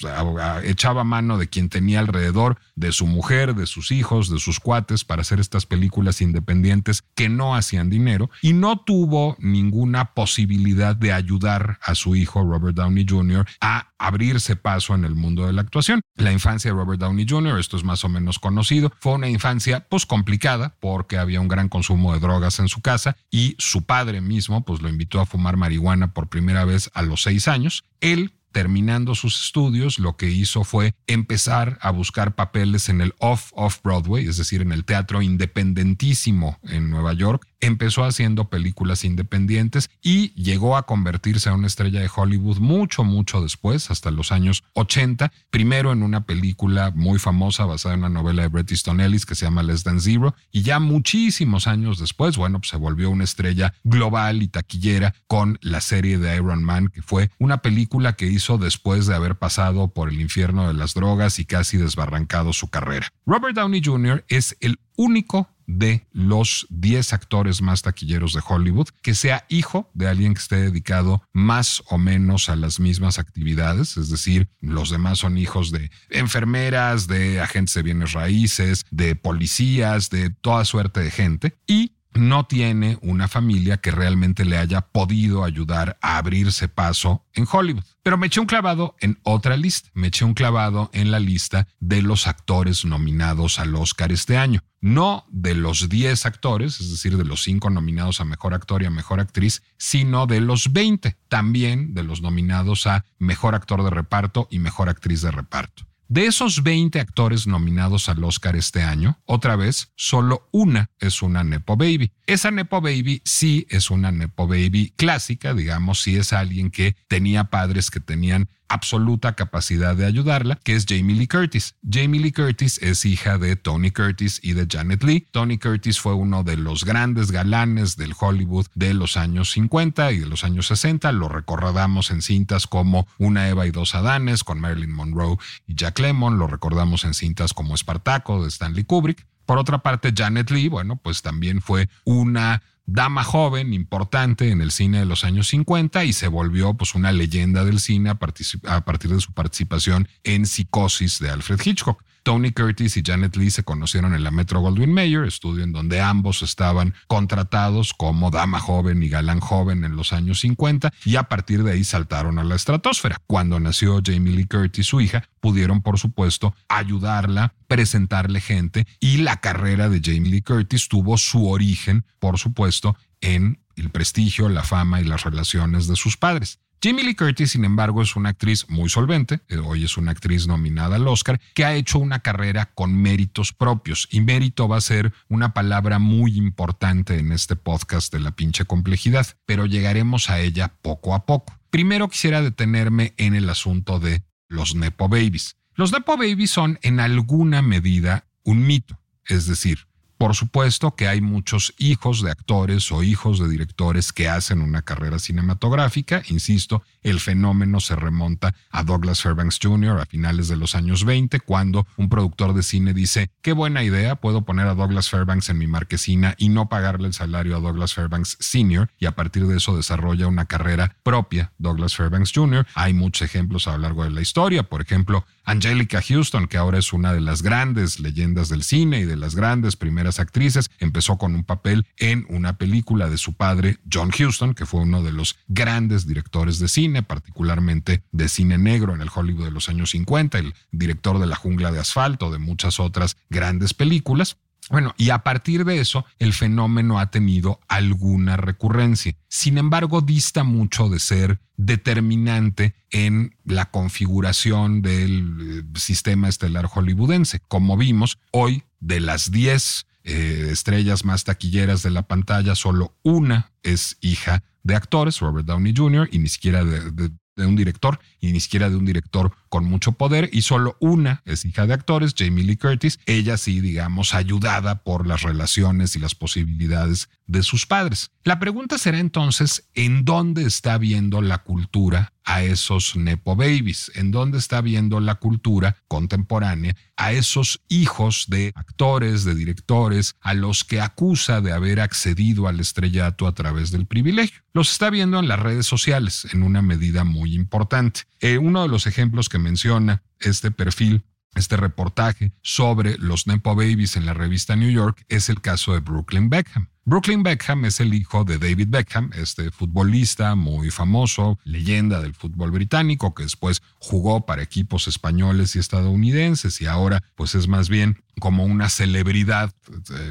echaba 0.63 1.03
de 1.17 1.47
quien 1.47 1.69
tenía 1.69 1.99
alrededor, 1.99 2.57
de 2.75 2.91
su 2.91 3.07
mujer, 3.07 3.55
de 3.55 3.65
sus 3.65 3.91
hijos, 3.91 4.29
de 4.29 4.39
sus 4.39 4.59
cuates, 4.59 5.03
para 5.03 5.21
hacer 5.21 5.39
estas 5.39 5.65
películas 5.65 6.21
independientes 6.21 7.03
que 7.15 7.27
no 7.27 7.55
hacían 7.55 7.89
dinero 7.89 8.29
y 8.41 8.53
no 8.53 8.79
tuvo 8.79 9.35
ninguna 9.39 10.13
posibilidad 10.13 10.95
de 10.95 11.11
ayudar 11.11 11.79
a 11.81 11.95
su 11.95 12.15
hijo 12.15 12.43
Robert 12.43 12.75
Downey 12.75 13.05
Jr. 13.07 13.47
a 13.61 13.93
abrirse 13.97 14.55
paso 14.55 14.93
en 14.93 15.05
el 15.05 15.15
mundo 15.15 15.47
de 15.47 15.53
la 15.53 15.61
actuación. 15.61 16.01
La 16.15 16.31
infancia 16.31 16.71
de 16.71 16.77
Robert 16.77 16.99
Downey 16.99 17.25
Jr., 17.27 17.59
esto 17.59 17.77
es 17.77 17.83
más 17.83 18.03
o 18.03 18.09
menos 18.09 18.37
conocido, 18.37 18.91
fue 18.99 19.13
una 19.13 19.27
infancia 19.27 19.87
pues 19.89 20.05
complicada 20.05 20.75
porque 20.79 21.17
había 21.17 21.41
un 21.41 21.47
gran 21.47 21.69
consumo 21.69 22.13
de 22.13 22.19
drogas 22.19 22.59
en 22.59 22.67
su 22.67 22.81
casa 22.81 23.17
y 23.31 23.55
su 23.57 23.85
padre 23.85 24.21
mismo 24.21 24.63
pues 24.63 24.81
lo 24.81 24.89
invitó 24.89 25.19
a 25.19 25.25
fumar 25.25 25.57
marihuana 25.57 26.13
por 26.13 26.27
primera 26.27 26.65
vez 26.65 26.91
a 26.93 27.01
los 27.01 27.23
seis 27.23 27.47
años. 27.47 27.83
Él 28.01 28.33
terminando 28.57 29.13
sus 29.13 29.39
estudios, 29.39 29.99
lo 29.99 30.17
que 30.17 30.31
hizo 30.31 30.63
fue 30.63 30.95
empezar 31.05 31.77
a 31.79 31.91
buscar 31.91 32.33
papeles 32.33 32.89
en 32.89 33.01
el 33.01 33.13
off-off 33.19 33.83
Broadway, 33.83 34.25
es 34.25 34.37
decir, 34.37 34.63
en 34.63 34.71
el 34.71 34.83
teatro 34.83 35.21
independentísimo 35.21 36.57
en 36.63 36.89
Nueva 36.89 37.13
York. 37.13 37.47
Empezó 37.59 38.03
haciendo 38.03 38.49
películas 38.49 39.03
independientes 39.03 39.89
y 40.01 40.29
llegó 40.33 40.77
a 40.77 40.85
convertirse 40.85 41.49
en 41.49 41.55
una 41.55 41.67
estrella 41.67 41.99
de 41.99 42.09
Hollywood 42.13 42.57
mucho, 42.59 43.03
mucho 43.03 43.41
después, 43.41 43.89
hasta 43.89 44.11
los 44.11 44.31
años 44.31 44.63
80. 44.73 45.31
Primero 45.49 45.91
en 45.91 46.03
una 46.03 46.25
película 46.25 46.91
muy 46.95 47.19
famosa 47.19 47.65
basada 47.65 47.95
en 47.95 48.01
una 48.01 48.09
novela 48.09 48.43
de 48.43 48.49
Bret 48.49 48.71
Easton 48.71 49.01
Ellis 49.01 49.25
que 49.25 49.35
se 49.35 49.45
llama 49.45 49.63
Less 49.63 49.83
Than 49.83 50.01
Zero. 50.01 50.35
Y 50.51 50.61
ya 50.61 50.79
muchísimos 50.79 51.67
años 51.67 51.99
después, 51.99 52.37
bueno, 52.37 52.59
pues 52.59 52.69
se 52.69 52.77
volvió 52.77 53.09
una 53.09 53.23
estrella 53.23 53.73
global 53.83 54.41
y 54.43 54.47
taquillera 54.47 55.15
con 55.27 55.57
la 55.61 55.81
serie 55.81 56.17
de 56.17 56.35
Iron 56.35 56.63
Man, 56.63 56.89
que 56.89 57.01
fue 57.01 57.31
una 57.39 57.57
película 57.63 58.13
que 58.13 58.27
hizo 58.27 58.57
después 58.57 59.07
de 59.07 59.15
haber 59.15 59.35
pasado 59.35 59.87
por 59.87 60.09
el 60.09 60.21
infierno 60.21 60.67
de 60.67 60.73
las 60.73 60.93
drogas 60.93 61.39
y 61.39 61.45
casi 61.45 61.77
desbarrancado 61.77 62.53
su 62.53 62.69
carrera. 62.69 63.07
Robert 63.25 63.55
Downey 63.55 63.81
Jr. 63.83 64.23
es 64.27 64.55
el 64.59 64.79
único 64.95 65.49
de 65.67 66.07
los 66.13 66.65
10 66.69 67.13
actores 67.13 67.61
más 67.61 67.81
taquilleros 67.81 68.33
de 68.33 68.41
Hollywood 68.47 68.87
que 69.01 69.13
sea 69.13 69.45
hijo 69.49 69.91
de 69.93 70.07
alguien 70.07 70.33
que 70.33 70.39
esté 70.39 70.55
dedicado 70.55 71.21
más 71.33 71.83
o 71.89 71.97
menos 71.97 72.49
a 72.49 72.55
las 72.55 72.79
mismas 72.79 73.19
actividades, 73.19 73.97
es 73.97 74.09
decir, 74.09 74.49
los 74.61 74.89
demás 74.89 75.19
son 75.19 75.37
hijos 75.37 75.71
de 75.71 75.91
enfermeras, 76.09 77.07
de 77.07 77.41
agentes 77.41 77.73
de 77.75 77.83
bienes 77.83 78.13
raíces, 78.13 78.85
de 78.91 79.15
policías, 79.15 80.09
de 80.09 80.29
toda 80.29 80.65
suerte 80.65 81.01
de 81.01 81.11
gente 81.11 81.57
y 81.67 81.96
no 82.13 82.45
tiene 82.45 82.97
una 83.01 83.27
familia 83.27 83.77
que 83.77 83.91
realmente 83.91 84.45
le 84.45 84.57
haya 84.57 84.81
podido 84.81 85.43
ayudar 85.43 85.97
a 86.01 86.17
abrirse 86.17 86.67
paso 86.67 87.25
en 87.33 87.47
Hollywood. 87.49 87.83
Pero 88.03 88.17
me 88.17 88.27
eché 88.27 88.39
un 88.39 88.45
clavado 88.45 88.95
en 88.99 89.19
otra 89.23 89.57
lista, 89.57 89.89
me 89.93 90.07
eché 90.07 90.25
un 90.25 90.33
clavado 90.33 90.89
en 90.93 91.11
la 91.11 91.19
lista 91.19 91.67
de 91.79 92.01
los 92.01 92.27
actores 92.27 92.85
nominados 92.85 93.59
al 93.59 93.75
Oscar 93.75 94.11
este 94.11 94.37
año. 94.37 94.63
No 94.79 95.25
de 95.29 95.55
los 95.55 95.89
10 95.89 96.25
actores, 96.25 96.79
es 96.79 96.91
decir, 96.91 97.17
de 97.17 97.25
los 97.25 97.43
5 97.43 97.69
nominados 97.69 98.21
a 98.21 98.25
Mejor 98.25 98.53
Actor 98.53 98.83
y 98.83 98.85
a 98.85 98.91
Mejor 98.91 99.19
Actriz, 99.19 99.63
sino 99.77 100.27
de 100.27 100.39
los 100.39 100.71
20, 100.71 101.17
también 101.27 101.93
de 101.93 102.03
los 102.03 102.21
nominados 102.21 102.87
a 102.87 103.03
Mejor 103.17 103.55
Actor 103.55 103.83
de 103.83 103.89
Reparto 103.89 104.47
y 104.51 104.59
Mejor 104.59 104.89
Actriz 104.89 105.21
de 105.21 105.31
Reparto. 105.31 105.87
De 106.09 106.25
esos 106.25 106.63
20 106.63 107.01
actores 107.01 107.47
nominados 107.47 108.07
al 108.07 108.23
Oscar 108.23 108.55
este 108.55 108.81
año, 108.81 109.19
otra 109.25 109.57
vez, 109.57 109.91
solo 109.95 110.47
una 110.51 110.89
es 110.99 111.21
una 111.21 111.43
Nepo 111.43 111.75
Baby. 111.75 112.13
Esa 112.25 112.49
Nepo 112.49 112.79
Baby 112.79 113.21
sí 113.25 113.67
es 113.69 113.91
una 113.91 114.11
Nepo 114.11 114.47
Baby 114.47 114.93
clásica, 114.95 115.53
digamos, 115.53 116.01
sí 116.01 116.15
es 116.15 116.31
alguien 116.31 116.71
que 116.71 116.95
tenía 117.09 117.45
padres 117.45 117.91
que 117.91 117.99
tenían 117.99 118.47
absoluta 118.69 119.33
capacidad 119.33 119.95
de 119.95 120.05
ayudarla, 120.05 120.59
que 120.63 120.75
es 120.75 120.85
Jamie 120.87 121.15
Lee 121.15 121.27
Curtis. 121.27 121.75
Jamie 121.89 122.19
Lee 122.19 122.31
Curtis 122.31 122.79
es 122.81 123.05
hija 123.05 123.37
de 123.37 123.55
Tony 123.55 123.91
Curtis 123.91 124.39
y 124.43 124.53
de 124.53 124.67
Janet 124.69 125.03
Lee. 125.03 125.27
Tony 125.31 125.57
Curtis 125.57 125.99
fue 125.99 126.13
uno 126.13 126.43
de 126.43 126.57
los 126.57 126.83
grandes 126.83 127.31
galanes 127.31 127.95
del 127.97 128.13
Hollywood 128.17 128.67
de 128.75 128.93
los 128.93 129.17
años 129.17 129.51
50 129.51 130.11
y 130.11 130.19
de 130.19 130.25
los 130.25 130.43
años 130.43 130.67
60. 130.67 131.11
Lo 131.11 131.29
recordamos 131.29 132.11
en 132.11 132.21
cintas 132.21 132.67
como 132.67 133.07
Una 133.17 133.47
Eva 133.47 133.67
y 133.67 133.71
dos 133.71 133.95
Adanes 133.95 134.43
con 134.43 134.59
Marilyn 134.59 134.91
Monroe 134.91 135.37
y 135.65 135.75
Jack 135.75 135.96
Lemmon. 135.99 136.37
Lo 136.37 136.47
recordamos 136.47 137.03
en 137.03 137.13
cintas 137.13 137.53
como 137.53 137.75
Espartaco 137.75 138.41
de 138.43 138.49
Stanley 138.49 138.83
Kubrick. 138.83 139.25
Por 139.45 139.57
otra 139.57 139.79
parte, 139.79 140.13
Janet 140.15 140.51
Lee, 140.51 140.67
bueno, 140.67 140.97
pues 140.97 141.21
también 141.21 141.61
fue 141.61 141.89
una 142.03 142.61
dama 142.85 143.23
joven, 143.23 143.73
importante 143.73 144.49
en 144.49 144.61
el 144.61 144.71
cine 144.71 144.99
de 144.99 145.05
los 145.05 145.23
años 145.23 145.47
50 145.49 146.05
y 146.05 146.13
se 146.13 146.29
volvió 146.29 146.73
pues 146.73 146.95
una 146.95 147.11
leyenda 147.11 147.63
del 147.65 147.79
cine 147.79 148.09
a, 148.09 148.15
partir 148.15 149.11
de 149.11 149.21
su 149.21 149.33
participación 149.33 150.07
en 150.23 150.45
Psicosis 150.45 151.19
de 151.19 151.29
Alfred 151.29 151.59
Hitchcock. 151.63 152.01
Tony 152.27 152.51
Curtis 152.51 152.97
y 152.97 153.03
Janet 153.05 153.37
Lee 153.37 153.51
se 153.51 153.63
conocieron 153.63 154.13
en 154.13 154.21
la 154.21 154.31
Metro 154.31 154.59
Goldwyn 154.59 154.91
Mayer, 154.91 155.23
estudio 155.23 155.63
en 155.63 155.71
donde 155.71 156.01
ambos 156.01 156.41
estaban 156.41 156.93
contratados 157.07 157.93
como 157.93 158.31
dama 158.31 158.59
joven 158.59 159.01
y 159.01 159.07
galán 159.07 159.39
joven 159.39 159.85
en 159.85 159.95
los 159.95 160.11
años 160.11 160.41
50 160.41 160.91
y 161.05 161.15
a 161.15 161.23
partir 161.23 161.63
de 161.63 161.71
ahí 161.71 161.85
saltaron 161.85 162.37
a 162.37 162.43
la 162.43 162.55
estratosfera. 162.55 163.21
Cuando 163.27 163.61
nació 163.61 164.01
Jamie 164.05 164.35
Lee 164.35 164.45
Curtis, 164.45 164.87
su 164.87 164.99
hija, 164.99 165.29
pudieron 165.39 165.81
por 165.81 165.99
supuesto 165.99 166.53
ayudarla, 166.67 167.53
presentarle 167.69 168.41
gente 168.41 168.85
y 168.99 169.19
la 169.19 169.37
carrera 169.37 169.87
de 169.87 170.01
Jamie 170.03 170.29
Lee 170.29 170.41
Curtis 170.41 170.89
tuvo 170.89 171.17
su 171.17 171.47
origen, 171.47 172.03
por 172.19 172.37
supuesto, 172.39 172.97
en 173.21 173.61
el 173.77 173.89
prestigio, 173.89 174.49
la 174.49 174.63
fama 174.63 174.99
y 174.99 175.05
las 175.05 175.23
relaciones 175.23 175.87
de 175.87 175.95
sus 175.95 176.17
padres. 176.17 176.59
Jamie 176.79 177.03
Lee 177.03 177.15
Curtis, 177.15 177.51
sin 177.51 177.65
embargo, 177.65 178.03
es 178.03 178.15
una 178.15 178.29
actriz 178.29 178.69
muy 178.69 178.87
solvente, 178.87 179.39
eh, 179.47 179.57
hoy 179.57 179.83
es 179.83 179.97
una 179.97 180.11
actriz 180.11 180.45
nominada 180.45 180.97
al 180.97 181.07
Oscar, 181.07 181.41
que 181.55 181.65
ha 181.65 181.73
hecho 181.73 181.97
una 181.97 182.19
carrera 182.19 182.69
con 182.75 182.95
méritos 182.95 183.51
propios. 183.51 184.07
Y 184.11 184.21
mérito 184.21 184.67
va 184.67 184.77
a 184.77 184.81
ser 184.81 185.11
una 185.27 185.53
palabra 185.55 185.97
muy 185.97 186.37
importante 186.37 187.17
en 187.17 187.31
este 187.31 187.55
podcast 187.55 188.13
de 188.13 188.19
la 188.19 188.31
pinche 188.31 188.65
complejidad, 188.65 189.25
pero 189.47 189.65
llegaremos 189.65 190.29
a 190.29 190.39
ella 190.39 190.71
poco 190.83 191.15
a 191.15 191.25
poco. 191.25 191.57
Primero 191.71 192.09
quisiera 192.09 192.43
detenerme 192.43 193.15
en 193.17 193.33
el 193.33 193.49
asunto 193.49 193.99
de 193.99 194.23
los 194.47 194.75
Nepo 194.75 195.09
Babies. 195.09 195.57
Los 195.73 195.91
Nepo 195.91 196.15
Babies 196.15 196.51
son 196.51 196.77
en 196.83 196.99
alguna 196.99 197.63
medida 197.63 198.27
un 198.43 198.67
mito, 198.67 198.99
es 199.25 199.47
decir, 199.47 199.86
por 200.17 200.35
supuesto 200.35 200.95
que 200.95 201.07
hay 201.07 201.21
muchos 201.21 201.73
hijos 201.77 202.21
de 202.21 202.31
actores 202.31 202.91
o 202.91 203.03
hijos 203.03 203.39
de 203.39 203.47
directores 203.47 204.11
que 204.11 204.29
hacen 204.29 204.61
una 204.61 204.81
carrera 204.81 205.19
cinematográfica. 205.19 206.23
Insisto, 206.29 206.83
el 207.03 207.19
fenómeno 207.19 207.79
se 207.79 207.95
remonta 207.95 208.55
a 208.71 208.83
Douglas 208.83 209.21
Fairbanks 209.21 209.59
Jr. 209.61 209.99
a 209.99 210.05
finales 210.05 210.47
de 210.47 210.57
los 210.57 210.75
años 210.75 211.05
20, 211.05 211.39
cuando 211.41 211.87
un 211.97 212.09
productor 212.09 212.53
de 212.53 212.63
cine 212.63 212.93
dice, 212.93 213.29
qué 213.41 213.53
buena 213.53 213.83
idea, 213.83 214.15
puedo 214.15 214.43
poner 214.43 214.67
a 214.67 214.75
Douglas 214.75 215.09
Fairbanks 215.09 215.49
en 215.49 215.57
mi 215.57 215.67
marquesina 215.67 216.35
y 216.37 216.49
no 216.49 216.69
pagarle 216.69 217.07
el 217.07 217.13
salario 217.13 217.55
a 217.55 217.59
Douglas 217.59 217.93
Fairbanks 217.93 218.37
Sr. 218.39 218.89
y 218.99 219.05
a 219.05 219.15
partir 219.15 219.47
de 219.47 219.57
eso 219.57 219.75
desarrolla 219.75 220.27
una 220.27 220.45
carrera 220.45 220.95
propia, 221.03 221.51
Douglas 221.57 221.95
Fairbanks 221.95 222.31
Jr. 222.33 222.65
Hay 222.75 222.93
muchos 222.93 223.21
ejemplos 223.23 223.67
a 223.67 223.73
lo 223.73 223.79
largo 223.79 224.03
de 224.03 224.11
la 224.11 224.21
historia, 224.21 224.63
por 224.63 224.81
ejemplo, 224.81 225.25
Angelica 225.47 226.01
Houston, 226.01 226.47
que 226.47 226.57
ahora 226.57 226.77
es 226.77 226.91
una 226.91 227.13
de 227.13 227.21
las 227.21 227.41
grandes 227.41 228.01
leyendas 228.01 228.49
del 228.49 228.63
cine 228.63 228.99
y 228.99 229.05
de 229.05 229.15
las 229.15 229.33
grandes 229.33 229.77
primeras 229.77 230.19
actrices, 230.19 230.69
empezó 230.77 231.17
con 231.17 231.35
un 231.35 231.45
papel 231.45 231.85
en 231.95 232.25
una 232.27 232.57
película 232.57 233.09
de 233.09 233.17
su 233.17 233.33
padre, 233.33 233.77
John 233.91 234.11
Houston, 234.11 234.53
que 234.53 234.65
fue 234.65 234.81
uno 234.81 235.01
de 235.03 235.13
los 235.13 235.37
grandes 235.47 236.05
directores 236.05 236.59
de 236.59 236.67
cine, 236.67 237.01
particularmente 237.01 238.03
de 238.11 238.27
cine 238.27 238.57
negro 238.57 238.93
en 238.93 238.99
el 238.99 239.09
Hollywood 239.13 239.45
de 239.45 239.51
los 239.51 239.69
años 239.69 239.91
50, 239.91 240.37
el 240.37 240.53
director 240.71 241.17
de 241.17 241.27
La 241.27 241.37
jungla 241.37 241.71
de 241.71 241.79
asfalto, 241.79 242.29
de 242.29 242.39
muchas 242.39 242.81
otras 242.81 243.15
grandes 243.29 243.73
películas. 243.73 244.35
Bueno, 244.69 244.93
y 244.97 245.11
a 245.11 245.19
partir 245.19 245.63
de 245.63 245.79
eso, 245.79 246.05
el 246.19 246.33
fenómeno 246.33 246.99
ha 246.99 247.09
tenido 247.09 247.59
alguna 247.67 248.35
recurrencia. 248.35 249.15
Sin 249.29 249.57
embargo, 249.57 250.01
dista 250.01 250.43
mucho 250.43 250.89
de 250.89 250.99
ser 250.99 251.39
determinante 251.55 252.75
en 252.91 253.35
la 253.45 253.71
configuración 253.71 254.81
del 254.81 255.63
eh, 255.75 255.79
sistema 255.79 256.27
estelar 256.27 256.65
hollywoodense. 256.65 257.39
Como 257.47 257.77
vimos, 257.77 258.19
hoy 258.31 258.63
de 258.79 258.99
las 258.99 259.31
10 259.31 259.87
eh, 260.03 260.49
estrellas 260.51 261.05
más 261.05 261.23
taquilleras 261.23 261.81
de 261.81 261.91
la 261.91 262.03
pantalla, 262.03 262.55
solo 262.55 262.95
una 263.03 263.51
es 263.63 263.97
hija 264.01 264.43
de 264.63 264.75
actores, 264.75 265.19
Robert 265.19 265.47
Downey 265.47 265.73
Jr., 265.75 266.09
y 266.11 266.19
ni 266.19 266.27
siquiera 266.27 266.65
de, 266.65 267.09
de 267.37 267.45
un 267.45 267.55
director 267.55 267.99
y 268.19 268.33
ni 268.33 268.39
siquiera 268.41 268.69
de 268.69 268.75
un 268.75 268.85
director 268.85 269.31
con 269.49 269.65
mucho 269.65 269.93
poder 269.93 270.29
y 270.31 270.41
solo 270.41 270.77
una 270.79 271.21
es 271.25 271.45
hija 271.45 271.65
de 271.65 271.73
actores, 271.73 272.13
Jamie 272.17 272.43
Lee 272.43 272.57
Curtis, 272.57 272.99
ella 273.05 273.37
sí, 273.37 273.61
digamos, 273.61 274.13
ayudada 274.13 274.83
por 274.83 275.07
las 275.07 275.21
relaciones 275.21 275.95
y 275.95 275.99
las 275.99 276.15
posibilidades 276.15 277.09
de 277.27 277.43
sus 277.43 277.65
padres. 277.65 278.11
La 278.23 278.39
pregunta 278.39 278.77
será 278.77 278.99
entonces, 278.99 279.69
¿en 279.73 280.05
dónde 280.05 280.43
está 280.43 280.77
viendo 280.77 281.21
la 281.21 281.39
cultura 281.39 282.13
a 282.23 282.43
esos 282.43 282.95
Nepo 282.95 283.35
Babies? 283.35 283.91
¿En 283.95 284.11
dónde 284.11 284.37
está 284.37 284.61
viendo 284.61 284.99
la 284.99 285.15
cultura 285.15 285.77
contemporánea 285.87 286.75
a 286.97 287.13
esos 287.13 287.61
hijos 287.69 288.25
de 288.27 288.51
actores, 288.55 289.23
de 289.23 289.35
directores, 289.35 290.15
a 290.21 290.33
los 290.33 290.63
que 290.63 290.81
acusa 290.81 291.39
de 291.41 291.53
haber 291.53 291.79
accedido 291.79 292.47
al 292.47 292.59
estrellato 292.59 293.27
a 293.27 293.33
través 293.33 293.71
del 293.71 293.85
privilegio? 293.85 294.41
Los 294.53 294.71
está 294.71 294.89
viendo 294.89 295.19
en 295.19 295.27
las 295.27 295.39
redes 295.39 295.65
sociales 295.65 296.27
en 296.33 296.43
una 296.43 296.61
medida 296.61 297.03
muy 297.03 297.33
importante. 297.33 298.01
Eh, 298.19 298.37
uno 298.37 298.63
de 298.63 298.67
los 298.67 298.87
ejemplos 298.87 299.29
que 299.29 299.36
menciona 299.39 300.03
este 300.19 300.51
perfil 300.51 301.03
este 301.37 301.55
reportaje 301.55 302.33
sobre 302.41 302.97
los 302.97 303.27
Nepo 303.27 303.55
Babies 303.55 303.95
en 303.95 304.05
la 304.05 304.13
revista 304.13 304.55
New 304.55 304.71
York 304.71 305.05
es 305.07 305.29
el 305.29 305.41
caso 305.41 305.73
de 305.73 305.79
Brooklyn 305.79 306.29
Beckham. 306.29 306.69
Brooklyn 306.83 307.21
Beckham 307.21 307.65
es 307.65 307.79
el 307.79 307.93
hijo 307.93 308.23
de 308.23 308.37
David 308.37 308.69
Beckham, 308.69 309.11
este 309.13 309.51
futbolista 309.51 310.35
muy 310.35 310.71
famoso, 310.71 311.37
leyenda 311.43 312.01
del 312.01 312.15
fútbol 312.15 312.51
británico, 312.51 313.13
que 313.13 313.23
después 313.23 313.61
jugó 313.77 314.25
para 314.25 314.41
equipos 314.41 314.87
españoles 314.87 315.55
y 315.55 315.59
estadounidenses 315.59 316.61
y 316.61 316.65
ahora 316.65 317.03
pues 317.15 317.35
es 317.35 317.47
más 317.47 317.67
bien 317.67 318.01
como 318.19 318.43
una 318.43 318.69
celebridad, 318.69 319.53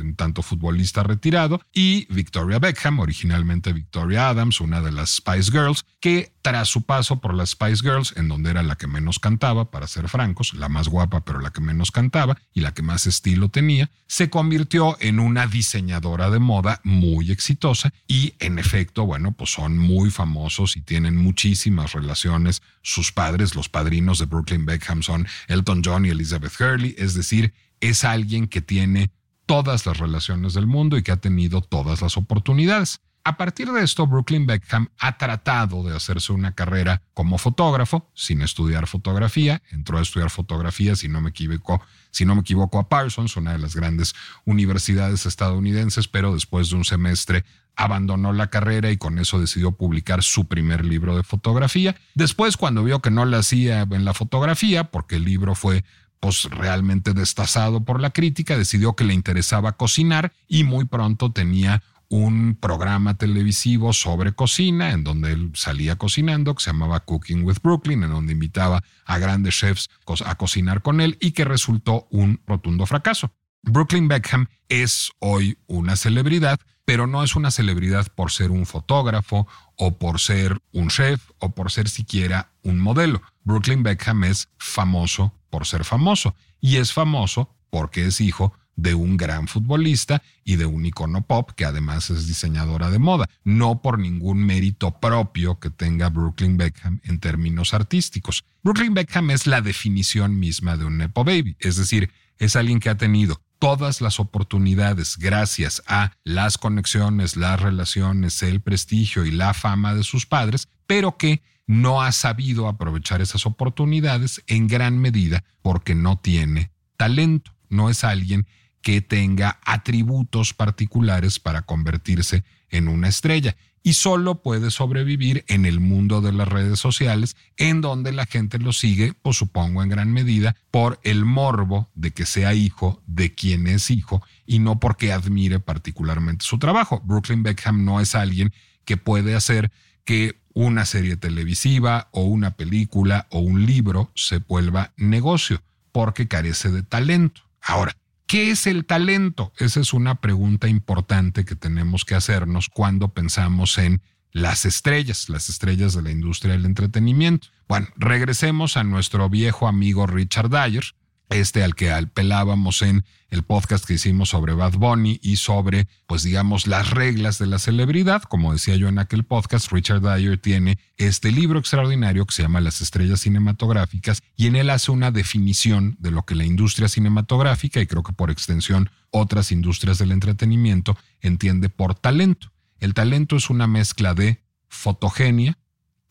en 0.01 0.15
tanto 0.15 0.43
futbolista 0.43 1.03
retirado, 1.03 1.61
y 1.73 2.07
Victoria 2.13 2.59
Beckham, 2.59 3.01
originalmente 3.01 3.73
Victoria 3.73 4.29
Adams, 4.29 4.61
una 4.61 4.81
de 4.81 4.93
las 4.93 5.17
Spice 5.17 5.51
Girls, 5.51 5.85
que 6.01 6.33
tras 6.43 6.69
su 6.69 6.83
paso 6.83 7.21
por 7.21 7.35
las 7.35 7.51
Spice 7.51 7.83
Girls, 7.83 8.15
en 8.17 8.29
donde 8.29 8.51
era 8.51 8.63
la 8.63 8.77
que 8.77 8.87
menos 8.87 9.19
cantaba, 9.19 9.71
para 9.71 9.89
ser 9.89 10.09
francos, 10.09 10.55
la 10.55 10.69
más 10.69 10.89
guapa, 10.89 11.25
pero 11.25 11.41
la 11.41 11.51
que 11.51 11.61
menos 11.61 11.91
cantaba 11.91 12.39
y 12.55 12.61
la 12.61 12.73
que 12.73 12.83
más 12.83 13.07
estilo 13.07 13.49
tenía, 13.49 13.91
se 14.07 14.31
convirtió 14.31 14.97
en 15.01 15.19
una 15.19 15.47
diseñadora 15.47 16.31
de 16.31 16.39
moda 16.39 16.81
muy 16.85 17.31
exitosa 17.33 17.93
y 18.07 18.35
en 18.39 18.59
efecto, 18.59 19.05
bueno, 19.05 19.33
pues 19.33 19.51
son 19.51 19.77
muy 19.79 20.11
famosos 20.11 20.77
y 20.77 20.83
tienen 20.83 21.17
muchísimas 21.17 21.93
relaciones. 21.93 22.63
Sus 22.83 23.11
padres, 23.11 23.55
los 23.57 23.69
padrinos 23.69 24.19
de 24.19 24.27
Brooklyn 24.27 24.65
Beckham 24.65 25.03
son 25.03 25.27
Elton 25.49 25.83
John 25.85 26.07
y 26.07 26.11
Elizabeth 26.11 26.61
Hurley, 26.61 26.95
es 26.99 27.15
decir, 27.15 27.53
es 27.81 28.05
alguien 28.05 28.49
que 28.49 28.61
tiene 28.61 29.11
todas 29.47 29.87
las 29.87 29.99
relaciones 29.99 30.55
del 30.55 30.67
mundo 30.67 30.97
y 30.97 31.03
que 31.03 31.13
ha 31.13 31.17
tenido 31.17 31.61
todas 31.61 32.03
las 32.03 32.17
oportunidades. 32.17 33.01
A 33.27 33.37
partir 33.37 33.73
de 33.73 33.83
esto, 33.83 34.07
Brooklyn 34.07 34.47
Beckham 34.47 34.89
ha 35.01 35.19
tratado 35.19 35.83
de 35.83 35.97
hacerse 35.97 36.33
una 36.33 36.53
carrera 36.53 37.03
como 37.13 37.39
fotógrafo, 37.39 38.09
sin 38.15 38.41
estudiar 38.41 38.87
fotografía. 38.87 39.63
Entró 39.73 39.99
a 39.99 40.03
estudiar 40.03 40.31
fotografía, 40.31 40.95
si 40.95 41.09
no 41.09 41.21
me 41.21 41.31
equivoco, 41.31 41.83
si 42.13 42.25
no 42.25 42.37
me 42.37 42.43
equivoco, 42.43 42.79
a 42.79 42.89
Parsons, 42.89 43.37
una 43.37 43.51
de 43.51 43.59
las 43.59 43.75
grandes 43.75 44.15
universidades 44.45 45.27
estadounidenses, 45.27 46.07
pero 46.07 46.35
después 46.35 46.71
de 46.71 46.77
un 46.77 46.85
semestre 46.85 47.45
abandonó 47.75 48.33
la 48.33 48.49
carrera 48.49 48.93
y 48.93 48.97
con 48.97 49.19
eso 49.19 49.41
decidió 49.41 49.73
publicar 49.73 50.23
su 50.23 50.47
primer 50.47 50.85
libro 50.85 51.17
de 51.17 51.25
fotografía. 51.25 51.97
Después, 52.15 52.57
cuando 52.57 52.85
vio 52.85 53.03
que 53.03 53.11
no 53.11 53.25
le 53.25 53.37
hacía 53.37 53.83
en 53.83 54.05
la 54.05 54.15
fotografía, 54.15 54.85
porque 54.85 55.17
el 55.17 55.25
libro 55.25 55.57
fue 55.57 55.85
pues 56.21 56.45
realmente 56.45 57.13
destazado 57.13 57.85
por 57.85 58.01
la 58.01 58.11
crítica, 58.11 58.57
decidió 58.57 58.95
que 58.95 59.05
le 59.05 59.15
interesaba 59.15 59.73
cocinar 59.73 60.33
y 60.49 60.65
muy 60.65 60.85
pronto 60.85 61.33
tenía 61.33 61.83
un 62.09 62.57
programa 62.61 63.15
televisivo 63.15 63.93
sobre 63.93 64.33
cocina 64.33 64.93
en 64.93 65.03
donde 65.03 65.33
él 65.33 65.51
salía 65.55 65.97
cocinando 65.97 66.55
que 66.55 66.63
se 66.63 66.71
llamaba 66.71 67.01
Cooking 67.01 67.43
with 67.43 67.59
Brooklyn, 67.63 68.05
en 68.05 68.11
donde 68.11 68.33
invitaba 68.33 68.83
a 69.05 69.19
grandes 69.19 69.55
chefs 69.55 69.89
a 70.25 70.35
cocinar 70.37 70.83
con 70.83 71.01
él 71.01 71.17
y 71.21 71.33
que 71.33 71.45
resultó 71.45 72.07
un 72.11 72.41
rotundo 72.47 72.87
fracaso. 72.87 73.33
Brooklyn 73.63 74.07
Beckham 74.07 74.47
es 74.69 75.11
hoy 75.19 75.59
una 75.67 75.97
celebridad, 75.97 76.61
pero 76.87 77.07
no 77.07 77.23
es 77.23 77.37
una 77.37 77.51
celebridad 77.51 78.07
por 78.15 78.31
ser 78.31 78.51
un 78.51 78.65
fotógrafo 78.65 79.47
o 79.77 79.99
por 79.99 80.21
ser 80.21 80.59
un 80.73 80.89
chef 80.89 81.21
o 81.39 81.51
por 81.51 81.71
ser 81.71 81.89
siquiera 81.89 82.53
un 82.63 82.79
modelo. 82.79 83.21
Brooklyn 83.45 83.83
Beckham 83.83 84.25
es 84.25 84.49
famoso 84.57 85.35
por 85.51 85.67
ser 85.67 85.85
famoso 85.85 86.35
y 86.61 86.77
es 86.77 86.93
famoso 86.93 87.51
porque 87.71 88.07
es 88.07 88.21
hijo 88.21 88.55
de 88.77 88.95
un 88.95 89.17
gran 89.17 89.49
futbolista 89.49 90.23
y 90.45 90.57
de 90.57 90.67
un 90.67 90.87
icono 90.87 91.23
pop 91.23 91.51
que 91.57 91.65
además 91.65 92.11
es 92.11 92.29
diseñadora 92.29 92.91
de 92.91 92.99
moda, 92.99 93.29
no 93.43 93.83
por 93.83 93.99
ningún 93.99 94.39
mérito 94.45 95.01
propio 95.01 95.59
que 95.59 95.71
tenga 95.71 96.09
Brooklyn 96.11 96.57
Beckham 96.57 97.01
en 97.03 97.19
términos 97.19 97.75
artísticos. 97.75 98.45
Brooklyn 98.63 98.95
Beckham 98.95 99.31
es 99.31 99.47
la 99.47 99.61
definición 99.61 100.39
misma 100.39 100.77
de 100.77 100.85
un 100.85 100.99
Nepo 100.99 101.25
Baby, 101.25 101.57
es 101.59 101.77
decir, 101.77 102.13
es 102.39 102.55
alguien 102.55 102.79
que 102.79 102.91
ha 102.91 102.97
tenido 102.97 103.41
todas 103.59 104.01
las 104.01 104.21
oportunidades 104.21 105.17
gracias 105.19 105.83
a 105.87 106.13
las 106.25 106.59
conexiones, 106.59 107.37
las 107.37 107.61
relaciones, 107.61 108.43
el 108.43 108.61
prestigio 108.61 109.25
y 109.25 109.31
la 109.31 109.55
fama 109.55 109.95
de 109.95 110.05
sus 110.05 110.27
padres, 110.27 110.69
pero 110.87 111.17
que 111.17 111.43
no 111.67 112.03
ha 112.03 112.13
sabido 112.13 112.69
aprovechar 112.69 113.21
esas 113.21 113.47
oportunidades 113.47 114.43
en 114.47 114.69
gran 114.69 114.99
medida 114.99 115.45
porque 115.63 115.95
no 115.95 116.19
tiene 116.19 116.71
talento, 116.97 117.53
no 117.69 117.91
es 117.91 118.05
alguien 118.05 118.47
que 118.83 119.01
tenga 119.01 119.59
atributos 119.65 120.55
particulares 120.55 121.41
para 121.41 121.63
convertirse 121.63 122.45
en 122.69 122.89
una 122.89 123.09
estrella. 123.09 123.57
Y 123.87 123.93
solo 123.93 124.43
puede 124.43 124.73
sobrevivir 124.73 125.45
en 125.47 125.65
el 125.65 125.79
mundo 125.79 126.21
de 126.21 126.33
las 126.33 126.49
redes 126.49 126.81
sociales, 126.81 127.37
en 127.57 127.81
donde 127.81 128.11
la 128.11 128.27
gente 128.27 128.59
lo 128.59 128.73
sigue, 128.73 129.15
pues 129.23 129.37
supongo 129.37 129.81
en 129.81 129.89
gran 129.89 130.13
medida, 130.13 130.57
por 130.73 130.99
el 131.05 131.25
morbo 131.25 131.89
de 131.95 132.11
que 132.11 132.27
sea 132.27 132.53
hijo 132.53 133.01
de 133.07 133.33
quien 133.33 133.69
es 133.69 133.93
hijo 133.93 134.25
y 134.45 134.59
no 134.59 134.81
porque 134.81 135.13
admire 135.13 135.61
particularmente 135.61 136.45
su 136.45 136.59
trabajo. 136.59 137.01
Brooklyn 137.05 137.45
Beckham 137.45 137.85
no 137.85 138.01
es 138.01 138.17
alguien 138.17 138.53
que 138.85 138.97
puede 138.97 139.37
hacer 139.37 139.71
que 140.05 140.41
una 140.53 140.85
serie 140.85 141.17
televisiva 141.17 142.09
o 142.11 142.23
una 142.23 142.57
película 142.57 143.29
o 143.31 143.39
un 143.39 143.67
libro 143.67 144.11
se 144.17 144.39
vuelva 144.39 144.95
negocio, 144.97 145.63
porque 145.93 146.27
carece 146.27 146.73
de 146.73 146.83
talento. 146.83 147.43
Ahora, 147.63 147.97
¿Qué 148.27 148.51
es 148.51 148.67
el 148.67 148.87
talento? 148.87 149.53
Esa 149.57 149.81
es 149.81 149.93
una 149.93 150.21
pregunta 150.21 150.67
importante 150.67 151.45
que 151.45 151.55
tenemos 151.55 152.05
que 152.05 152.17
hacernos 152.17 152.69
cuando 152.69 153.09
pensamos 153.09 153.79
en 153.79 154.03
las 154.33 154.65
estrellas, 154.67 155.29
las 155.29 155.49
estrellas 155.49 155.95
de 155.95 156.03
la 156.03 156.11
industria 156.11 156.55
del 156.55 156.65
entretenimiento. 156.65 157.49
Bueno, 157.69 157.87
regresemos 157.97 158.77
a 158.77 158.83
nuestro 158.83 159.31
viejo 159.31 159.69
amigo 159.69 160.09
Richard 160.09 160.51
Dyer, 160.51 160.85
este 161.31 161.63
al 161.63 161.75
que 161.75 161.93
apelábamos 161.93 162.83
en 162.83 163.05
el 163.31 163.43
podcast 163.43 163.85
que 163.85 163.95
hicimos 163.95 164.31
sobre 164.31 164.53
Bad 164.53 164.75
Bunny 164.75 165.19
y 165.23 165.37
sobre, 165.37 165.89
pues 166.07 166.23
digamos, 166.23 166.67
las 166.67 166.91
reglas 166.91 167.39
de 167.39 167.47
la 167.47 167.59
celebridad. 167.59 168.23
Como 168.23 168.53
decía 168.53 168.77
yo 168.77 168.89
en 168.89 168.99
aquel 168.99 169.25
podcast, 169.25 169.73
Richard 169.73 170.01
Dyer 170.01 170.39
tiene 170.39 170.79
este 170.97 171.33
libro 171.33 171.59
extraordinario 171.59 172.25
que 172.25 172.35
se 172.35 172.43
llama 172.43 172.61
Las 172.61 172.81
estrellas 172.81 173.21
cinematográficas 173.21 174.23
y 174.37 174.47
en 174.47 174.57
él 174.57 174.71
hace 174.71 174.93
una 174.93 175.11
definición 175.11 175.97
de 175.99 176.13
lo 176.13 176.25
que 176.25 176.35
la 176.35 176.45
industria 176.45 176.89
cinematográfica 176.89 177.81
y 177.81 177.87
creo 177.87 178.03
que 178.03 178.13
por 178.13 178.31
extensión 178.31 178.91
otras 179.11 179.51
industrias 179.51 179.99
del 179.99 180.13
entretenimiento 180.13 180.97
entiende 181.21 181.69
por 181.69 181.95
talento. 181.95 182.53
El 182.79 182.95
talento 182.95 183.37
es 183.37 183.51
una 183.51 183.67
mezcla 183.67 184.15
de 184.15 184.41
fotogenia, 184.69 185.59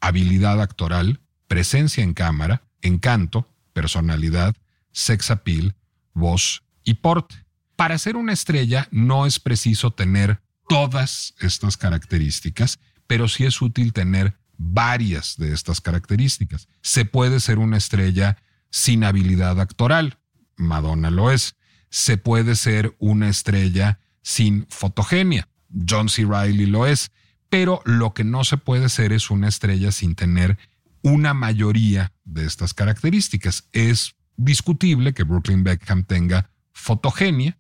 habilidad 0.02 0.62
actoral, 0.62 1.22
presencia 1.48 2.04
en 2.04 2.14
cámara, 2.14 2.64
encanto, 2.82 3.48
personalidad, 3.74 4.56
sex 4.96 5.30
appeal, 5.30 5.76
voz 6.14 6.64
y 6.84 6.96
porte. 6.96 7.36
Para 7.76 7.98
ser 7.98 8.16
una 8.16 8.32
estrella 8.34 8.88
no 8.92 9.26
es 9.26 9.40
preciso 9.40 9.92
tener 9.92 10.42
todas 10.70 11.36
estas 11.40 11.76
características, 11.78 12.80
pero 13.06 13.28
sí 13.28 13.46
es 13.46 13.62
útil 13.62 13.92
tener 13.92 14.38
varias 14.58 15.36
de 15.38 15.54
estas 15.54 15.82
características. 15.82 16.70
Se 16.82 17.04
puede 17.04 17.42
ser 17.42 17.60
una 17.60 17.78
estrella 17.78 18.38
sin 18.72 19.04
habilidad 19.04 19.60
actoral, 19.60 20.18
Madonna 20.56 21.12
lo 21.12 21.30
es. 21.30 21.56
Se 21.90 22.18
puede 22.18 22.56
ser 22.56 22.96
una 22.98 23.28
estrella 23.30 24.00
sin 24.22 24.66
fotogenia, 24.70 25.50
John 25.88 26.08
C. 26.08 26.24
Riley 26.24 26.66
lo 26.66 26.88
es, 26.88 27.12
pero 27.50 27.82
lo 27.84 28.14
que 28.14 28.24
no 28.24 28.46
se 28.46 28.58
puede 28.58 28.88
ser 28.88 29.12
es 29.12 29.30
una 29.30 29.50
estrella 29.50 29.92
sin 29.92 30.16
tener 30.16 30.58
una 31.02 31.34
mayoría 31.34 32.14
de 32.24 32.46
estas 32.46 32.74
características. 32.74 33.68
Es 33.74 34.16
discutible 34.38 35.14
que 35.14 35.24
Brooklyn 35.24 35.64
Beckham 35.64 36.04
tenga 36.04 36.50
fotogenia, 36.74 37.58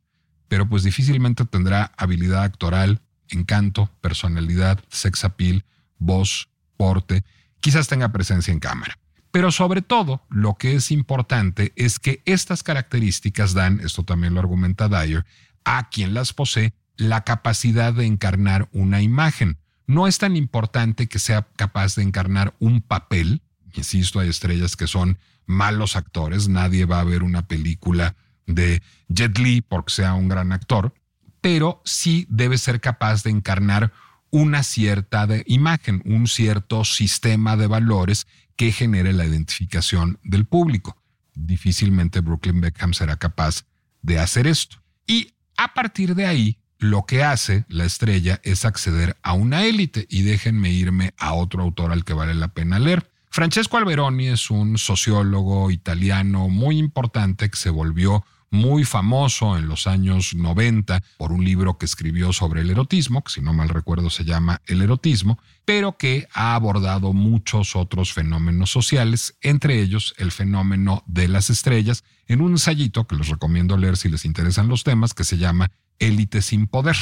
pero 0.47 0.67
pues 0.67 0.83
difícilmente 0.83 1.45
tendrá 1.45 1.91
habilidad 1.97 2.43
actoral, 2.43 3.01
encanto, 3.29 3.89
personalidad, 4.01 4.79
sex 4.89 5.23
appeal, 5.23 5.65
voz, 5.97 6.49
porte, 6.77 7.23
quizás 7.59 7.87
tenga 7.87 8.11
presencia 8.11 8.51
en 8.51 8.59
cámara. 8.59 8.97
Pero 9.31 9.51
sobre 9.51 9.81
todo, 9.81 10.23
lo 10.29 10.55
que 10.55 10.75
es 10.75 10.91
importante 10.91 11.73
es 11.75 11.99
que 11.99 12.21
estas 12.25 12.63
características 12.63 13.53
dan, 13.53 13.81
esto 13.81 14.03
también 14.03 14.33
lo 14.33 14.39
argumenta 14.39 14.87
Dyer, 14.87 15.25
a 15.65 15.89
quien 15.89 16.13
las 16.13 16.31
posee 16.31 16.73
la 16.95 17.25
capacidad 17.25 17.93
de 17.93 18.05
encarnar 18.05 18.69
una 18.71 19.01
imagen. 19.01 19.57
No 19.87 20.07
es 20.07 20.19
tan 20.19 20.37
importante 20.37 21.07
que 21.07 21.19
sea 21.19 21.47
capaz 21.57 21.95
de 21.95 22.03
encarnar 22.03 22.55
un 22.59 22.81
papel, 22.81 23.41
insisto, 23.73 24.19
hay 24.19 24.29
estrellas 24.29 24.75
que 24.75 24.87
son 24.87 25.17
malos 25.45 25.95
actores, 25.95 26.47
nadie 26.47 26.85
va 26.85 26.99
a 26.99 27.03
ver 27.03 27.23
una 27.23 27.47
película 27.47 28.15
de 28.47 28.81
Jet 29.07 29.37
Li 29.37 29.61
porque 29.61 29.93
sea 29.93 30.13
un 30.13 30.27
gran 30.27 30.51
actor, 30.51 30.93
pero 31.41 31.81
sí 31.85 32.25
debe 32.29 32.57
ser 32.57 32.81
capaz 32.81 33.23
de 33.23 33.31
encarnar 33.31 33.91
una 34.31 34.63
cierta 34.63 35.27
imagen, 35.45 36.01
un 36.05 36.27
cierto 36.27 36.83
sistema 36.83 37.55
de 37.55 37.67
valores 37.67 38.27
que 38.55 38.71
genere 38.71 39.13
la 39.13 39.25
identificación 39.25 40.19
del 40.23 40.45
público. 40.45 40.97
Difícilmente 41.33 42.21
Brooklyn 42.21 42.61
Beckham 42.61 42.93
será 42.93 43.17
capaz 43.17 43.65
de 44.01 44.19
hacer 44.19 44.47
esto. 44.47 44.77
Y 45.07 45.33
a 45.57 45.73
partir 45.73 46.15
de 46.15 46.25
ahí, 46.25 46.57
lo 46.77 47.05
que 47.05 47.23
hace 47.23 47.65
la 47.69 47.85
estrella 47.85 48.39
es 48.43 48.65
acceder 48.65 49.17
a 49.21 49.33
una 49.33 49.65
élite 49.65 50.05
y 50.09 50.23
déjenme 50.23 50.71
irme 50.71 51.13
a 51.17 51.33
otro 51.33 51.63
autor 51.63 51.91
al 51.91 52.03
que 52.03 52.13
vale 52.13 52.33
la 52.33 52.49
pena 52.49 52.79
leer. 52.79 53.09
Francesco 53.35 53.75
Alberoni 53.75 54.29
es 54.29 54.49
un 54.49 54.77
sociólogo 54.77 55.69
italiano 55.69 56.47
muy 56.47 56.77
importante 56.77 57.49
que 57.49 57.57
se 57.57 57.69
volvió 57.69 58.23
muy 58.49 58.85
famoso 58.85 59.57
en 59.57 59.67
los 59.67 59.87
años 59.87 60.33
90 60.33 61.03
por 61.17 61.33
un 61.33 61.43
libro 61.43 61.77
que 61.77 61.85
escribió 61.85 62.31
sobre 62.31 62.61
el 62.61 62.69
erotismo, 62.69 63.25
que 63.25 63.33
si 63.33 63.41
no 63.41 63.51
mal 63.51 63.67
recuerdo 63.67 64.09
se 64.09 64.23
llama 64.23 64.61
El 64.67 64.81
erotismo, 64.81 65.37
pero 65.65 65.97
que 65.97 66.29
ha 66.33 66.55
abordado 66.55 67.11
muchos 67.11 67.75
otros 67.75 68.13
fenómenos 68.13 68.71
sociales, 68.71 69.35
entre 69.41 69.81
ellos 69.81 70.13
el 70.15 70.31
fenómeno 70.31 71.03
de 71.05 71.27
las 71.27 71.49
estrellas, 71.49 72.05
en 72.27 72.39
un 72.39 72.51
ensayito 72.51 73.05
que 73.05 73.17
les 73.17 73.27
recomiendo 73.27 73.75
leer 73.75 73.97
si 73.97 74.07
les 74.07 74.23
interesan 74.23 74.69
los 74.69 74.85
temas, 74.85 75.13
que 75.13 75.25
se 75.25 75.37
llama 75.37 75.71
Élite 75.99 76.41
sin 76.41 76.67
poder. 76.67 76.95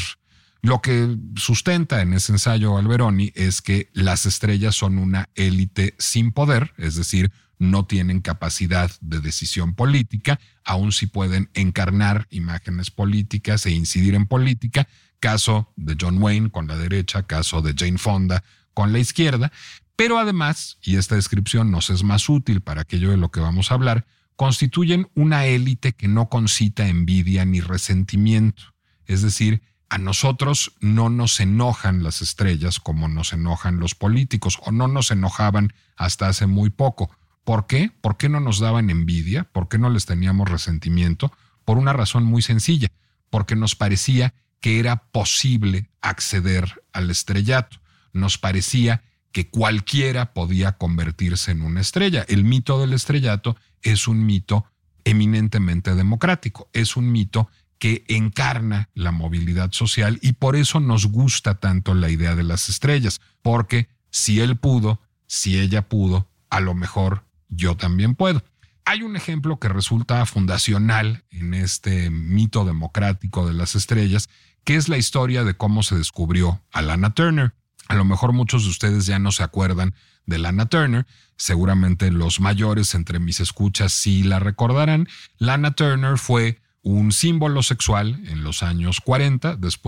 Lo 0.64 0.82
que 0.82 1.18
sustenta 1.36 2.02
en 2.02 2.14
ese 2.14 2.32
ensayo 2.32 2.78
Alberoni 2.78 3.34
es 3.36 3.62
que 3.62 3.90
las 3.92 4.26
estrellas 4.26 4.74
son 4.74 4.98
una 4.98 5.28
élite 5.36 5.94
sin 6.00 6.32
poder, 6.32 6.74
es 6.78 6.96
decir, 6.96 7.34
no 7.60 7.86
tienen 7.86 8.22
capacidad 8.22 8.90
de 9.02 9.20
decisión 9.20 9.76
política, 9.76 10.40
aun 10.64 10.94
si 10.94 11.06
pueden 11.06 11.50
encarnar 11.54 12.28
imágenes 12.30 12.92
políticas 12.92 13.66
e 13.66 13.72
incidir 13.72 14.16
en 14.16 14.26
política, 14.26 14.88
caso 15.20 15.74
de 15.76 15.98
John 16.00 16.24
Wayne 16.24 16.50
con 16.50 16.68
la 16.68 16.78
derecha, 16.78 17.24
caso 17.24 17.62
de 17.62 17.74
Jane 17.78 17.98
Fonda 17.98 18.42
con 18.74 18.94
la 18.94 19.00
izquierda, 19.00 19.52
pero 19.98 20.18
además, 20.18 20.78
y 20.82 20.96
esta 20.96 21.16
descripción 21.16 21.72
nos 21.72 21.90
es 21.90 22.04
más 22.04 22.30
útil 22.30 22.62
para 22.62 22.84
aquello 22.84 23.12
de 23.12 23.18
lo 23.18 23.32
que 23.32 23.42
vamos 23.42 23.70
a 23.70 23.74
hablar, 23.74 24.06
constituyen 24.38 25.10
una 25.14 25.46
élite 25.46 25.92
que 25.92 26.08
no 26.08 26.30
concita 26.30 26.88
envidia 26.88 27.44
ni 27.44 27.60
resentimiento, 27.60 28.64
es 29.06 29.22
decir, 29.22 29.62
a 29.94 30.00
nosotros 30.00 30.74
no 30.80 31.12
nos 31.12 31.40
enojan 31.40 32.02
las 32.02 32.24
estrellas 32.24 32.80
como 32.80 33.08
nos 33.08 33.32
enojan 33.32 33.80
los 33.80 33.94
políticos 33.94 34.58
o 34.66 34.72
no 34.72 34.88
nos 34.88 35.12
enojaban 35.12 35.72
hasta 35.96 36.28
hace 36.28 36.48
muy 36.48 36.72
poco. 36.72 37.12
¿Por 37.44 37.68
qué? 37.68 37.92
¿Por 38.02 38.18
qué 38.18 38.28
no 38.28 38.40
nos 38.40 38.58
daban 38.58 38.90
envidia? 38.90 39.44
¿Por 39.44 39.70
qué 39.70 39.78
no 39.78 39.92
les 39.92 40.08
teníamos 40.08 40.50
resentimiento? 40.50 41.32
Por 41.64 41.78
una 41.78 41.94
razón 41.94 42.24
muy 42.24 42.42
sencilla, 42.42 42.88
porque 43.30 43.56
nos 43.56 43.76
parecía 43.76 44.34
que 44.62 44.80
era 44.80 44.96
posible 45.12 45.92
acceder 46.02 46.82
al 46.92 47.12
estrellato. 47.12 47.78
Nos 48.14 48.40
parecía 48.40 49.04
que 49.32 49.52
cualquiera 49.52 50.34
podía 50.34 50.72
convertirse 50.72 51.52
en 51.52 51.62
una 51.62 51.82
estrella. 51.82 52.26
El 52.28 52.46
mito 52.46 52.82
del 52.82 52.94
estrellato 52.94 53.58
es 53.84 54.08
un 54.08 54.26
mito 54.26 54.66
eminentemente 55.04 55.94
democrático, 55.94 56.68
es 56.74 56.98
un 56.98 57.12
mito 57.12 57.48
que 57.84 58.06
encarna 58.08 58.88
la 58.94 59.12
movilidad 59.12 59.74
social 59.74 60.18
y 60.22 60.32
por 60.32 60.56
eso 60.56 60.80
nos 60.80 61.08
gusta 61.08 61.56
tanto 61.56 61.94
la 61.94 62.10
idea 62.10 62.34
de 62.34 62.44
las 62.44 62.70
estrellas, 62.70 63.20
porque 63.42 63.90
si 64.10 64.40
él 64.40 64.56
pudo, 64.56 65.02
si 65.28 65.60
ella 65.60 65.90
pudo, 65.90 66.30
a 66.50 66.62
lo 66.62 66.76
mejor 66.76 67.26
yo 67.50 67.76
también 67.76 68.16
puedo. 68.16 68.42
Hay 68.86 69.02
un 69.02 69.18
ejemplo 69.18 69.60
que 69.60 69.68
resulta 69.68 70.26
fundacional 70.26 71.26
en 71.30 71.54
este 71.54 72.10
mito 72.10 72.64
democrático 72.64 73.46
de 73.46 73.54
las 73.54 73.76
estrellas, 73.76 74.30
que 74.64 74.78
es 74.78 74.88
la 74.88 74.98
historia 74.98 75.44
de 75.44 75.56
cómo 75.56 75.84
se 75.84 75.98
descubrió 75.98 76.62
a 76.72 76.82
Lana 76.82 77.14
Turner. 77.14 77.54
A 77.90 77.96
lo 77.96 78.06
mejor 78.06 78.32
muchos 78.32 78.64
de 78.64 78.70
ustedes 78.70 79.08
ya 79.08 79.20
no 79.20 79.34
se 79.34 79.44
acuerdan 79.44 79.94
de 80.26 80.38
Lana 80.38 80.68
Turner, 80.68 81.06
seguramente 81.36 82.12
los 82.12 82.40
mayores 82.40 82.96
entre 82.96 83.20
mis 83.20 83.42
escuchas 83.42 83.92
sí 83.92 84.24
la 84.24 84.40
recordarán. 84.40 85.10
Lana 85.38 85.72
Turner 85.72 86.18
fue 86.18 86.63
un 86.84 87.12
símbolo 87.12 87.64
sexual 87.64 88.20
en 88.28 88.44
los 88.44 88.62
años 88.62 89.00
40 89.04 89.56
después. 89.56 89.88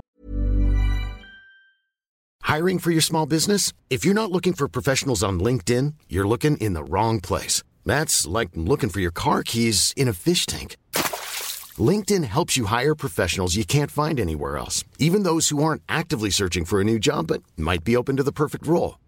Hiring 2.42 2.78
for 2.78 2.92
your 2.92 3.02
small 3.02 3.26
business? 3.26 3.72
If 3.90 4.04
you're 4.04 4.14
not 4.14 4.30
looking 4.30 4.54
for 4.54 4.68
professionals 4.68 5.24
on 5.24 5.40
LinkedIn, 5.40 5.94
you're 6.08 6.28
looking 6.28 6.56
in 6.58 6.74
the 6.74 6.84
wrong 6.84 7.20
place. 7.20 7.62
That's 7.84 8.26
like 8.26 8.50
looking 8.54 8.88
for 8.88 9.00
your 9.00 9.10
car 9.12 9.42
keys 9.42 9.92
in 9.96 10.08
a 10.08 10.12
fish 10.12 10.46
tank. 10.46 10.76
LinkedIn 11.78 12.24
helps 12.24 12.56
you 12.56 12.66
hire 12.66 12.94
professionals 12.94 13.56
you 13.56 13.64
can't 13.64 13.90
find 13.90 14.18
anywhere 14.18 14.56
else, 14.56 14.84
even 14.98 15.24
those 15.24 15.48
who 15.50 15.62
aren't 15.62 15.82
actively 15.88 16.30
searching 16.30 16.64
for 16.64 16.80
a 16.80 16.84
new 16.84 16.98
job 16.98 17.26
but 17.26 17.42
might 17.56 17.84
be 17.84 17.96
open 17.96 18.16
to 18.16 18.22
the 18.22 18.32
perfect 18.32 18.66
role. 18.66 18.98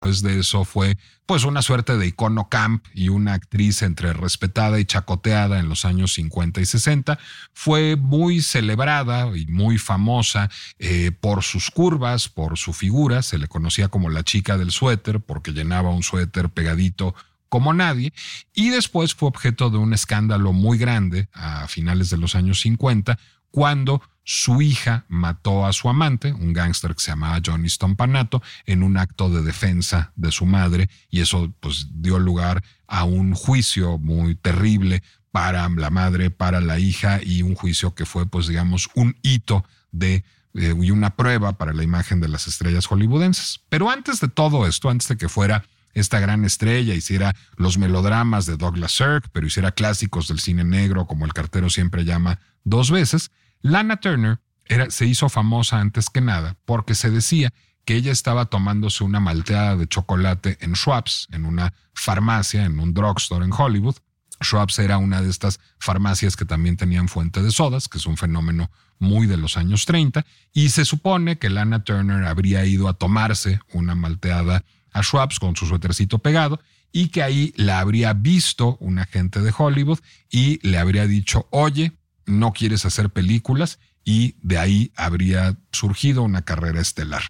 Después 0.00 0.20
de 0.20 0.40
eso 0.40 0.66
fue 0.66 0.98
pues 1.24 1.44
una 1.44 1.62
suerte 1.62 1.96
de 1.96 2.06
icono 2.06 2.50
camp 2.50 2.84
y 2.92 3.08
una 3.08 3.32
actriz 3.32 3.80
entre 3.80 4.12
respetada 4.12 4.78
y 4.78 4.84
chacoteada 4.84 5.58
en 5.58 5.70
los 5.70 5.86
años 5.86 6.12
50 6.12 6.60
y 6.60 6.66
60. 6.66 7.18
Fue 7.54 7.96
muy 7.96 8.42
celebrada 8.42 9.34
y 9.34 9.46
muy 9.46 9.78
famosa 9.78 10.50
eh, 10.78 11.12
por 11.18 11.42
sus 11.42 11.70
curvas, 11.70 12.28
por 12.28 12.58
su 12.58 12.74
figura. 12.74 13.22
Se 13.22 13.38
le 13.38 13.48
conocía 13.48 13.88
como 13.88 14.10
la 14.10 14.22
chica 14.22 14.58
del 14.58 14.70
suéter 14.70 15.20
porque 15.20 15.52
llenaba 15.52 15.88
un 15.88 16.02
suéter 16.02 16.50
pegadito 16.50 17.14
como 17.48 17.72
nadie, 17.72 18.12
y 18.54 18.70
después 18.70 19.14
fue 19.14 19.28
objeto 19.28 19.70
de 19.70 19.78
un 19.78 19.94
escándalo 19.94 20.52
muy 20.52 20.78
grande 20.78 21.28
a 21.32 21.68
finales 21.68 22.10
de 22.10 22.16
los 22.16 22.34
años 22.34 22.60
50, 22.60 23.18
cuando 23.56 24.02
su 24.22 24.60
hija 24.60 25.06
mató 25.08 25.64
a 25.64 25.72
su 25.72 25.88
amante, 25.88 26.30
un 26.30 26.52
gángster 26.52 26.94
que 26.94 27.00
se 27.00 27.12
llamaba 27.12 27.40
Johnny 27.42 27.70
Stompanato, 27.70 28.42
en 28.66 28.82
un 28.82 28.98
acto 28.98 29.30
de 29.30 29.40
defensa 29.40 30.12
de 30.14 30.30
su 30.30 30.44
madre, 30.44 30.90
y 31.08 31.22
eso 31.22 31.50
pues 31.60 31.88
dio 31.90 32.18
lugar 32.18 32.62
a 32.86 33.04
un 33.04 33.32
juicio 33.32 33.96
muy 33.96 34.34
terrible 34.34 35.02
para 35.30 35.66
la 35.70 35.88
madre, 35.88 36.30
para 36.30 36.60
la 36.60 36.78
hija, 36.78 37.20
y 37.22 37.40
un 37.40 37.54
juicio 37.54 37.94
que 37.94 38.04
fue 38.04 38.26
pues 38.26 38.46
digamos 38.46 38.90
un 38.94 39.16
hito 39.22 39.64
de 39.90 40.22
eh, 40.52 40.74
y 40.78 40.90
una 40.90 41.16
prueba 41.16 41.56
para 41.56 41.72
la 41.72 41.82
imagen 41.82 42.20
de 42.20 42.28
las 42.28 42.48
estrellas 42.48 42.84
hollywoodenses. 42.84 43.60
Pero 43.70 43.88
antes 43.88 44.20
de 44.20 44.28
todo 44.28 44.66
esto, 44.66 44.90
antes 44.90 45.08
de 45.08 45.16
que 45.16 45.30
fuera 45.30 45.64
esta 45.94 46.20
gran 46.20 46.44
estrella, 46.44 46.92
hiciera 46.92 47.34
los 47.56 47.78
melodramas 47.78 48.44
de 48.44 48.58
Douglas 48.58 48.92
Sirk, 48.92 49.30
pero 49.32 49.46
hiciera 49.46 49.72
clásicos 49.72 50.28
del 50.28 50.40
cine 50.40 50.62
negro, 50.62 51.06
como 51.06 51.24
el 51.24 51.32
cartero 51.32 51.70
siempre 51.70 52.04
llama 52.04 52.38
dos 52.64 52.90
veces, 52.90 53.30
Lana 53.62 53.96
Turner 53.96 54.40
se 54.88 55.06
hizo 55.06 55.28
famosa 55.28 55.80
antes 55.80 56.10
que 56.10 56.20
nada 56.20 56.56
porque 56.64 56.94
se 56.94 57.10
decía 57.10 57.52
que 57.84 57.94
ella 57.94 58.10
estaba 58.10 58.46
tomándose 58.46 59.04
una 59.04 59.20
malteada 59.20 59.76
de 59.76 59.86
chocolate 59.86 60.58
en 60.60 60.74
Schwab's, 60.74 61.28
en 61.30 61.44
una 61.44 61.72
farmacia, 61.94 62.64
en 62.64 62.80
un 62.80 62.92
drugstore 62.92 63.44
en 63.44 63.52
Hollywood. 63.52 63.96
Schwab's 64.42 64.78
era 64.80 64.98
una 64.98 65.22
de 65.22 65.30
estas 65.30 65.60
farmacias 65.78 66.36
que 66.36 66.44
también 66.44 66.76
tenían 66.76 67.08
fuente 67.08 67.42
de 67.42 67.50
sodas, 67.52 67.88
que 67.88 67.98
es 67.98 68.06
un 68.06 68.16
fenómeno 68.16 68.70
muy 68.98 69.26
de 69.26 69.36
los 69.36 69.56
años 69.56 69.86
30, 69.86 70.26
y 70.52 70.70
se 70.70 70.84
supone 70.84 71.38
que 71.38 71.48
Lana 71.48 71.84
Turner 71.84 72.24
habría 72.24 72.64
ido 72.64 72.88
a 72.88 72.94
tomarse 72.94 73.60
una 73.72 73.94
malteada 73.94 74.64
a 74.92 75.02
Schwab's 75.02 75.38
con 75.38 75.54
su 75.54 75.66
suétercito 75.66 76.18
pegado 76.18 76.60
y 76.92 77.08
que 77.08 77.22
ahí 77.22 77.52
la 77.56 77.80
habría 77.80 78.14
visto 78.14 78.76
un 78.80 78.98
agente 78.98 79.40
de 79.42 79.54
Hollywood 79.56 80.00
y 80.30 80.66
le 80.66 80.78
habría 80.78 81.06
dicho, 81.06 81.46
oye, 81.50 81.92
no 82.26 82.52
quieres 82.52 82.84
hacer 82.84 83.10
películas 83.10 83.78
y 84.04 84.36
de 84.42 84.58
ahí 84.58 84.92
habría 84.96 85.56
surgido 85.72 86.22
una 86.22 86.42
carrera 86.42 86.80
estelar. 86.80 87.22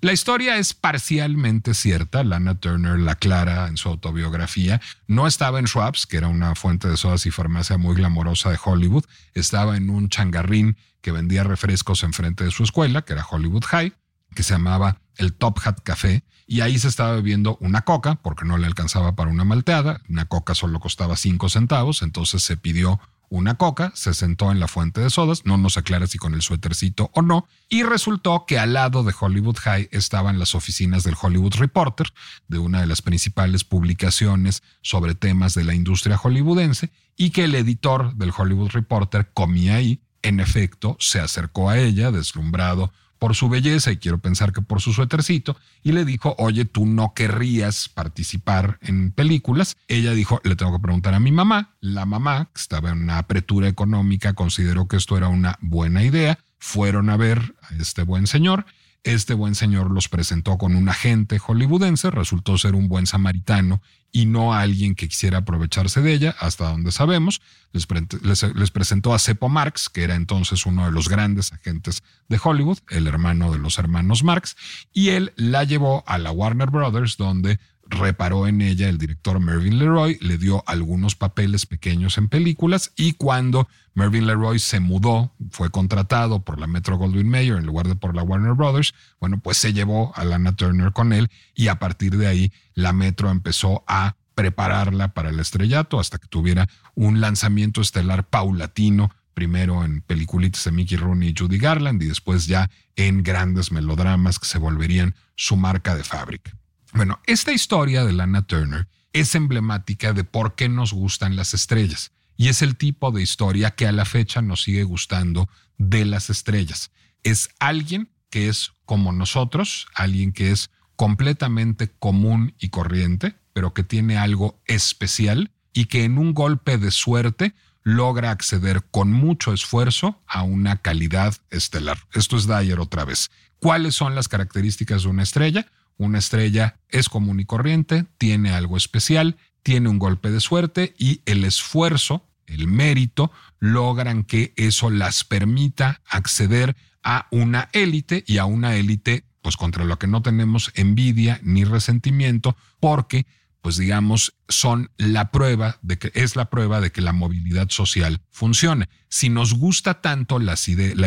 La 0.00 0.12
historia 0.12 0.58
es 0.58 0.74
parcialmente 0.74 1.72
cierta. 1.72 2.24
Lana 2.24 2.56
Turner 2.56 2.98
la 2.98 3.12
aclara 3.12 3.68
en 3.68 3.78
su 3.78 3.88
autobiografía. 3.88 4.80
No 5.06 5.26
estaba 5.26 5.58
en 5.58 5.66
Schwab's, 5.66 6.06
que 6.06 6.18
era 6.18 6.28
una 6.28 6.54
fuente 6.54 6.88
de 6.88 6.98
sodas 6.98 7.24
y 7.24 7.30
farmacia 7.30 7.78
muy 7.78 7.94
glamorosa 7.94 8.50
de 8.50 8.58
Hollywood. 8.62 9.04
Estaba 9.32 9.78
en 9.78 9.88
un 9.88 10.10
changarrín 10.10 10.76
que 11.00 11.10
vendía 11.10 11.42
refrescos 11.42 12.02
enfrente 12.02 12.44
de 12.44 12.50
su 12.50 12.64
escuela, 12.64 13.02
que 13.02 13.14
era 13.14 13.26
Hollywood 13.26 13.64
High, 13.64 13.94
que 14.34 14.42
se 14.42 14.52
llamaba 14.52 15.00
el 15.16 15.32
Top 15.32 15.58
Hat 15.64 15.80
Café 15.82 16.24
y 16.46 16.60
ahí 16.60 16.78
se 16.78 16.88
estaba 16.88 17.14
bebiendo 17.14 17.56
una 17.60 17.82
coca 17.82 18.16
porque 18.16 18.44
no 18.44 18.58
le 18.58 18.66
alcanzaba 18.66 19.14
para 19.14 19.30
una 19.30 19.44
malteada. 19.44 20.02
Una 20.08 20.26
coca 20.26 20.54
solo 20.54 20.80
costaba 20.80 21.16
cinco 21.16 21.48
centavos, 21.48 22.02
entonces 22.02 22.42
se 22.42 22.56
pidió 22.56 23.00
una 23.34 23.56
coca, 23.56 23.90
se 23.94 24.14
sentó 24.14 24.52
en 24.52 24.60
la 24.60 24.68
fuente 24.68 25.00
de 25.00 25.10
sodas, 25.10 25.44
no 25.44 25.56
nos 25.56 25.76
aclara 25.76 26.06
si 26.06 26.18
con 26.18 26.34
el 26.34 26.42
suétercito 26.42 27.10
o 27.14 27.22
no, 27.22 27.48
y 27.68 27.82
resultó 27.82 28.44
que 28.46 28.58
al 28.58 28.74
lado 28.74 29.02
de 29.02 29.14
Hollywood 29.18 29.56
High 29.58 29.88
estaban 29.90 30.38
las 30.38 30.54
oficinas 30.54 31.02
del 31.02 31.16
Hollywood 31.20 31.54
Reporter, 31.56 32.12
de 32.46 32.58
una 32.58 32.80
de 32.80 32.86
las 32.86 33.02
principales 33.02 33.64
publicaciones 33.64 34.62
sobre 34.82 35.14
temas 35.14 35.54
de 35.54 35.64
la 35.64 35.74
industria 35.74 36.16
hollywoodense, 36.16 36.90
y 37.16 37.30
que 37.30 37.44
el 37.44 37.54
editor 37.56 38.14
del 38.14 38.32
Hollywood 38.36 38.70
Reporter 38.70 39.30
comía 39.34 39.76
ahí. 39.76 40.00
En 40.22 40.40
efecto, 40.40 40.96
se 41.00 41.20
acercó 41.20 41.68
a 41.68 41.78
ella, 41.78 42.10
deslumbrado 42.10 42.92
por 43.24 43.34
su 43.34 43.48
belleza 43.48 43.90
y 43.90 43.96
quiero 43.96 44.18
pensar 44.18 44.52
que 44.52 44.60
por 44.60 44.82
su 44.82 44.92
suétercito, 44.92 45.56
y 45.82 45.92
le 45.92 46.04
dijo, 46.04 46.34
oye, 46.36 46.66
tú 46.66 46.84
no 46.84 47.14
querrías 47.14 47.88
participar 47.88 48.78
en 48.82 49.12
películas. 49.12 49.78
Ella 49.88 50.12
dijo, 50.12 50.42
le 50.44 50.56
tengo 50.56 50.72
que 50.72 50.82
preguntar 50.82 51.14
a 51.14 51.20
mi 51.20 51.32
mamá. 51.32 51.70
La 51.80 52.04
mamá, 52.04 52.50
que 52.52 52.60
estaba 52.60 52.90
en 52.90 53.02
una 53.04 53.16
apretura 53.16 53.66
económica, 53.66 54.34
consideró 54.34 54.88
que 54.88 54.98
esto 54.98 55.16
era 55.16 55.28
una 55.28 55.58
buena 55.62 56.04
idea. 56.04 56.38
Fueron 56.58 57.08
a 57.08 57.16
ver 57.16 57.54
a 57.62 57.74
este 57.76 58.02
buen 58.02 58.26
señor 58.26 58.66
este 59.04 59.34
buen 59.34 59.54
señor 59.54 59.90
los 59.90 60.08
presentó 60.08 60.58
con 60.58 60.74
un 60.74 60.88
agente 60.88 61.38
hollywoodense, 61.38 62.10
resultó 62.10 62.58
ser 62.58 62.74
un 62.74 62.88
buen 62.88 63.06
samaritano 63.06 63.82
y 64.10 64.26
no 64.26 64.54
alguien 64.54 64.94
que 64.94 65.08
quisiera 65.08 65.38
aprovecharse 65.38 66.00
de 66.00 66.12
ella, 66.12 66.36
hasta 66.38 66.70
donde 66.70 66.92
sabemos. 66.92 67.42
Les, 67.72 68.70
presentó 68.70 69.12
a 69.12 69.18
Seppo 69.18 69.48
Marx, 69.48 69.88
que 69.88 70.04
era 70.04 70.14
entonces 70.14 70.66
uno 70.66 70.86
de 70.86 70.92
los 70.92 71.08
grandes 71.08 71.52
agentes 71.52 72.02
de 72.28 72.40
Hollywood, 72.42 72.78
el 72.90 73.06
hermano 73.08 73.52
de 73.52 73.58
los 73.58 73.78
hermanos 73.78 74.22
Marx, 74.22 74.56
y 74.92 75.10
él 75.10 75.32
la 75.36 75.64
llevó 75.64 76.04
a 76.06 76.18
la 76.18 76.30
Warner 76.30 76.70
Brothers, 76.70 77.16
donde 77.16 77.58
reparó 77.86 78.46
en 78.46 78.62
ella 78.62 78.88
el 78.88 78.98
director 78.98 79.40
Mervyn 79.40 79.78
Leroy, 79.78 80.18
le 80.20 80.38
dio 80.38 80.64
algunos 80.66 81.14
papeles 81.14 81.66
pequeños 81.66 82.18
en 82.18 82.28
películas 82.28 82.92
y 82.96 83.12
cuando 83.12 83.68
Mervyn 83.94 84.26
Leroy 84.26 84.58
se 84.58 84.80
mudó, 84.80 85.32
fue 85.50 85.70
contratado 85.70 86.44
por 86.44 86.58
la 86.58 86.66
Metro 86.66 86.96
Goldwyn 86.96 87.28
Mayer 87.28 87.56
en 87.56 87.66
lugar 87.66 87.86
de 87.88 87.96
por 87.96 88.14
la 88.14 88.22
Warner 88.22 88.54
Brothers, 88.54 88.94
bueno, 89.20 89.40
pues 89.40 89.58
se 89.58 89.72
llevó 89.72 90.12
a 90.16 90.24
Lana 90.24 90.56
Turner 90.56 90.92
con 90.92 91.12
él 91.12 91.30
y 91.54 91.68
a 91.68 91.78
partir 91.78 92.16
de 92.16 92.26
ahí 92.26 92.52
la 92.74 92.92
Metro 92.92 93.30
empezó 93.30 93.84
a 93.86 94.16
prepararla 94.34 95.14
para 95.14 95.30
el 95.30 95.38
estrellato 95.38 96.00
hasta 96.00 96.18
que 96.18 96.26
tuviera 96.26 96.68
un 96.94 97.20
lanzamiento 97.20 97.80
estelar 97.80 98.28
paulatino 98.28 99.10
primero 99.34 99.84
en 99.84 100.00
peliculitas 100.00 100.64
de 100.64 100.72
Mickey 100.72 100.96
Rooney 100.96 101.30
y 101.30 101.34
Judy 101.36 101.58
Garland 101.58 102.02
y 102.02 102.06
después 102.06 102.46
ya 102.46 102.70
en 102.96 103.22
grandes 103.22 103.72
melodramas 103.72 104.38
que 104.38 104.46
se 104.46 104.58
volverían 104.58 105.14
su 105.36 105.56
marca 105.56 105.96
de 105.96 106.04
fábrica. 106.04 106.52
Bueno, 106.94 107.20
esta 107.26 107.52
historia 107.52 108.04
de 108.04 108.12
Lana 108.12 108.42
Turner 108.42 108.86
es 109.12 109.34
emblemática 109.34 110.12
de 110.12 110.22
por 110.22 110.54
qué 110.54 110.68
nos 110.68 110.92
gustan 110.92 111.34
las 111.34 111.52
estrellas 111.52 112.12
y 112.36 112.48
es 112.48 112.62
el 112.62 112.76
tipo 112.76 113.10
de 113.10 113.20
historia 113.20 113.72
que 113.72 113.88
a 113.88 113.92
la 113.92 114.04
fecha 114.04 114.42
nos 114.42 114.62
sigue 114.62 114.84
gustando 114.84 115.48
de 115.76 116.04
las 116.04 116.30
estrellas. 116.30 116.92
Es 117.24 117.48
alguien 117.58 118.10
que 118.30 118.48
es 118.48 118.70
como 118.84 119.10
nosotros, 119.10 119.88
alguien 119.92 120.32
que 120.32 120.52
es 120.52 120.70
completamente 120.94 121.90
común 121.90 122.54
y 122.60 122.68
corriente, 122.68 123.34
pero 123.52 123.74
que 123.74 123.82
tiene 123.82 124.16
algo 124.16 124.62
especial 124.66 125.50
y 125.72 125.86
que 125.86 126.04
en 126.04 126.16
un 126.16 126.32
golpe 126.32 126.78
de 126.78 126.92
suerte 126.92 127.54
logra 127.82 128.30
acceder 128.30 128.84
con 128.92 129.10
mucho 129.10 129.52
esfuerzo 129.52 130.22
a 130.28 130.44
una 130.44 130.80
calidad 130.80 131.34
estelar. 131.50 131.98
Esto 132.12 132.36
es 132.36 132.46
Dyer 132.46 132.78
otra 132.78 133.04
vez. 133.04 133.32
¿Cuáles 133.58 133.96
son 133.96 134.14
las 134.14 134.28
características 134.28 135.02
de 135.02 135.08
una 135.08 135.24
estrella? 135.24 135.66
Una 135.96 136.18
estrella 136.18 136.80
es 136.88 137.08
común 137.08 137.40
y 137.40 137.44
corriente, 137.44 138.06
tiene 138.18 138.50
algo 138.50 138.76
especial, 138.76 139.36
tiene 139.62 139.88
un 139.88 139.98
golpe 139.98 140.30
de 140.30 140.40
suerte 140.40 140.94
y 140.98 141.22
el 141.24 141.44
esfuerzo, 141.44 142.28
el 142.46 142.68
mérito, 142.68 143.30
logran 143.60 144.24
que 144.24 144.52
eso 144.56 144.90
las 144.90 145.24
permita 145.24 146.02
acceder 146.06 146.76
a 147.02 147.26
una 147.30 147.68
élite 147.72 148.24
y 148.26 148.38
a 148.38 148.44
una 148.44 148.76
élite 148.76 149.24
pues 149.42 149.56
contra 149.56 149.84
lo 149.84 149.98
que 149.98 150.06
no 150.06 150.22
tenemos 150.22 150.72
envidia 150.74 151.38
ni 151.42 151.64
resentimiento 151.64 152.56
porque 152.80 153.26
pues 153.64 153.78
digamos, 153.78 154.34
son 154.46 154.90
la 154.98 155.30
prueba 155.30 155.78
de 155.80 155.96
que 155.96 156.12
es 156.12 156.36
la 156.36 156.50
prueba 156.50 156.82
de 156.82 156.92
que 156.92 157.00
la 157.00 157.14
movilidad 157.14 157.70
social 157.70 158.20
funcione. 158.28 158.90
Si 159.08 159.30
nos 159.30 159.54
gusta 159.54 160.02
tanto 160.02 160.38
la 160.38 160.54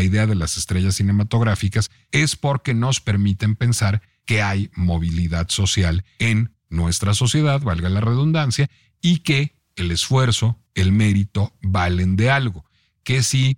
idea 0.02 0.26
de 0.26 0.34
las 0.34 0.58
estrellas 0.58 0.96
cinematográficas 0.96 1.92
es 2.10 2.36
porque 2.36 2.74
nos 2.74 3.00
permiten 3.00 3.56
pensar 3.56 4.02
que 4.28 4.44
hay 4.44 4.70
movilidad 4.76 5.50
social 5.50 6.06
en 6.20 6.54
nuestra 6.70 7.16
sociedad, 7.16 7.62
valga 7.62 7.90
la 7.90 8.02
redundancia, 8.02 8.70
y 9.02 9.20
que 9.20 9.56
el 9.76 9.90
esfuerzo, 9.90 10.60
el 10.76 10.92
mérito 10.92 11.54
valen 11.62 12.16
de 12.18 12.30
algo, 12.30 12.66
que 13.04 13.24
si 13.24 13.58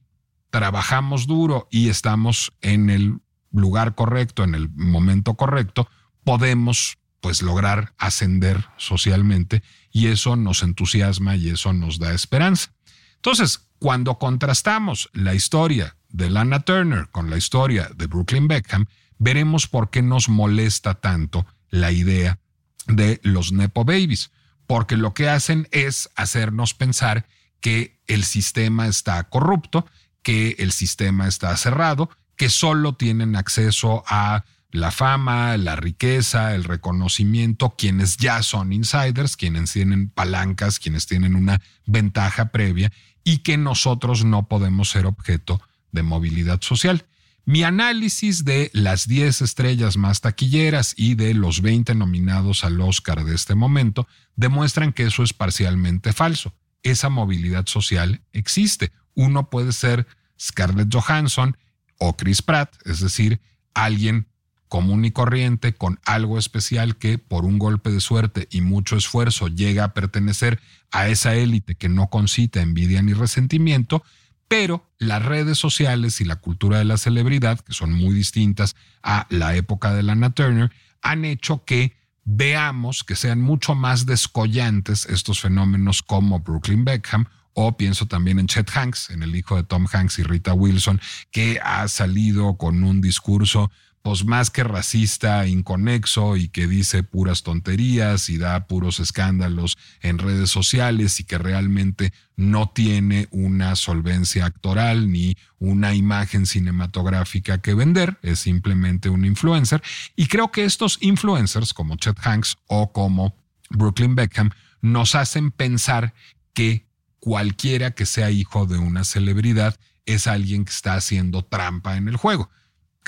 trabajamos 0.51 1.27
duro 1.27 1.67
y 1.71 1.89
estamos 1.89 2.53
en 2.61 2.89
el 2.89 3.19
lugar 3.51 3.95
correcto, 3.95 4.43
en 4.43 4.55
el 4.55 4.69
momento 4.69 5.33
correcto, 5.33 5.89
podemos 6.23 6.97
pues 7.19 7.41
lograr 7.41 7.93
ascender 7.97 8.65
socialmente 8.77 9.63
y 9.91 10.07
eso 10.07 10.35
nos 10.35 10.61
entusiasma 10.63 11.35
y 11.35 11.49
eso 11.49 11.73
nos 11.73 11.99
da 11.99 12.13
esperanza. 12.13 12.73
Entonces, 13.15 13.67
cuando 13.79 14.19
contrastamos 14.19 15.09
la 15.13 15.33
historia 15.33 15.97
de 16.09 16.29
Lana 16.29 16.61
Turner 16.61 17.09
con 17.09 17.29
la 17.29 17.37
historia 17.37 17.89
de 17.95 18.07
Brooklyn 18.07 18.47
Beckham, 18.47 18.85
veremos 19.19 19.67
por 19.67 19.91
qué 19.91 20.01
nos 20.01 20.29
molesta 20.29 20.95
tanto 20.95 21.45
la 21.69 21.91
idea 21.91 22.39
de 22.87 23.19
los 23.23 23.51
Nepo 23.51 23.85
Babies, 23.85 24.31
porque 24.65 24.97
lo 24.97 25.13
que 25.13 25.29
hacen 25.29 25.67
es 25.71 26.09
hacernos 26.15 26.73
pensar 26.73 27.27
que 27.61 27.99
el 28.07 28.23
sistema 28.23 28.87
está 28.87 29.21
corrupto, 29.25 29.85
que 30.23 30.55
el 30.59 30.71
sistema 30.71 31.27
está 31.27 31.55
cerrado, 31.57 32.09
que 32.35 32.49
solo 32.49 32.95
tienen 32.95 33.35
acceso 33.35 34.03
a 34.07 34.45
la 34.71 34.91
fama, 34.91 35.57
la 35.57 35.75
riqueza, 35.75 36.53
el 36.55 36.63
reconocimiento, 36.63 37.71
quienes 37.71 38.17
ya 38.17 38.43
son 38.43 38.71
insiders, 38.71 39.35
quienes 39.35 39.73
tienen 39.73 40.09
palancas, 40.09 40.79
quienes 40.79 41.07
tienen 41.07 41.35
una 41.35 41.61
ventaja 41.85 42.51
previa 42.51 42.91
y 43.23 43.39
que 43.39 43.57
nosotros 43.57 44.23
no 44.23 44.47
podemos 44.47 44.89
ser 44.89 45.05
objeto 45.05 45.61
de 45.91 46.03
movilidad 46.03 46.61
social. 46.61 47.05
Mi 47.49 47.63
análisis 47.63 48.45
de 48.45 48.69
las 48.73 49.07
10 49.07 49.41
estrellas 49.41 49.97
más 49.97 50.21
taquilleras 50.21 50.93
y 50.95 51.15
de 51.15 51.33
los 51.33 51.63
20 51.63 51.95
nominados 51.95 52.63
al 52.63 52.79
Oscar 52.79 53.23
de 53.23 53.33
este 53.33 53.55
momento 53.55 54.07
demuestran 54.35 54.93
que 54.93 55.05
eso 55.07 55.23
es 55.23 55.33
parcialmente 55.33 56.13
falso. 56.13 56.53
Esa 56.83 57.09
movilidad 57.09 57.65
social 57.65 58.21
existe. 58.33 58.91
Uno 59.15 59.49
puede 59.49 59.71
ser 59.71 60.05
Scarlett 60.39 60.93
Johansson 60.93 61.57
o 61.97 62.15
Chris 62.15 62.43
Pratt, 62.43 62.75
es 62.85 62.99
decir, 62.99 63.41
alguien 63.73 64.27
común 64.67 65.03
y 65.03 65.09
corriente 65.09 65.73
con 65.73 65.99
algo 66.05 66.37
especial 66.37 66.97
que 66.97 67.17
por 67.17 67.45
un 67.45 67.57
golpe 67.57 67.89
de 67.89 67.99
suerte 67.99 68.47
y 68.51 68.61
mucho 68.61 68.95
esfuerzo 68.95 69.47
llega 69.47 69.85
a 69.85 69.93
pertenecer 69.95 70.59
a 70.91 71.07
esa 71.07 71.33
élite 71.33 71.73
que 71.73 71.89
no 71.89 72.11
concita 72.11 72.61
envidia 72.61 73.01
ni 73.01 73.13
resentimiento, 73.13 74.03
pero 74.49 74.83
las 74.97 75.23
redes 75.23 75.57
sociales 75.57 76.19
y 76.19 76.25
la 76.25 76.35
cultura 76.35 76.79
de 76.79 76.83
la 76.83 76.97
celebridad, 76.97 77.59
que 77.59 77.71
son 77.71 77.93
muy 77.93 78.13
distintas 78.13 78.75
a 79.01 79.27
la 79.29 79.55
época 79.55 79.93
de 79.93 80.03
Lana 80.03 80.31
Turner, 80.31 80.71
han 81.01 81.23
hecho 81.23 81.63
que 81.63 81.95
veamos 82.25 83.03
que 83.03 83.15
sean 83.15 83.39
mucho 83.41 83.75
más 83.75 84.05
descollantes 84.05 85.05
estos 85.05 85.39
fenómenos 85.39 86.01
como 86.01 86.39
Brooklyn 86.39 86.83
Beckham 86.83 87.27
o 87.53 87.77
pienso 87.77 88.07
también 88.07 88.39
en 88.39 88.47
Chet 88.47 88.69
Hanks, 88.75 89.11
en 89.11 89.21
el 89.21 89.35
hijo 89.35 89.55
de 89.55 89.63
Tom 89.63 89.85
Hanks 89.91 90.19
y 90.19 90.23
Rita 90.23 90.53
Wilson, 90.53 90.99
que 91.31 91.59
ha 91.63 91.87
salido 91.87 92.57
con 92.57 92.83
un 92.83 93.01
discurso 93.01 93.71
pues 94.01 94.25
más 94.25 94.49
que 94.49 94.63
racista, 94.63 95.45
inconexo 95.45 96.37
y 96.37 96.47
que 96.47 96.67
dice 96.67 97.03
puras 97.03 97.43
tonterías 97.43 98.29
y 98.29 98.37
da 98.37 98.67
puros 98.67 98.99
escándalos 98.99 99.77
en 100.01 100.17
redes 100.17 100.49
sociales 100.49 101.19
y 101.19 101.25
que 101.25 101.37
realmente 101.37 102.13
no 102.35 102.69
tiene 102.69 103.27
una 103.31 103.75
solvencia 103.75 104.45
actoral 104.45 105.11
ni 105.11 105.35
una 105.59 105.93
imagen 105.93 106.45
cinematográfica 106.45 107.59
que 107.59 107.73
vender, 107.73 108.17
es 108.21 108.39
simplemente 108.39 109.09
un 109.09 109.25
influencer. 109.25 109.83
Y 110.15 110.27
creo 110.27 110.49
que 110.51 110.63
estos 110.63 110.97
influencers 111.01 111.73
como 111.73 111.97
Chet 111.97 112.17
Hanks 112.25 112.57
o 112.67 112.91
como 112.93 113.35
Brooklyn 113.69 114.15
Beckham 114.15 114.51
nos 114.81 115.15
hacen 115.15 115.51
pensar 115.51 116.13
que 116.53 116.87
cualquiera 117.19 117.91
que 117.91 118.05
sea 118.05 118.31
hijo 118.31 118.65
de 118.65 118.77
una 118.77 119.03
celebridad 119.03 119.77
es 120.05 120.25
alguien 120.25 120.65
que 120.65 120.71
está 120.71 120.95
haciendo 120.95 121.43
trampa 121.43 121.97
en 121.97 122.07
el 122.07 122.15
juego. 122.15 122.49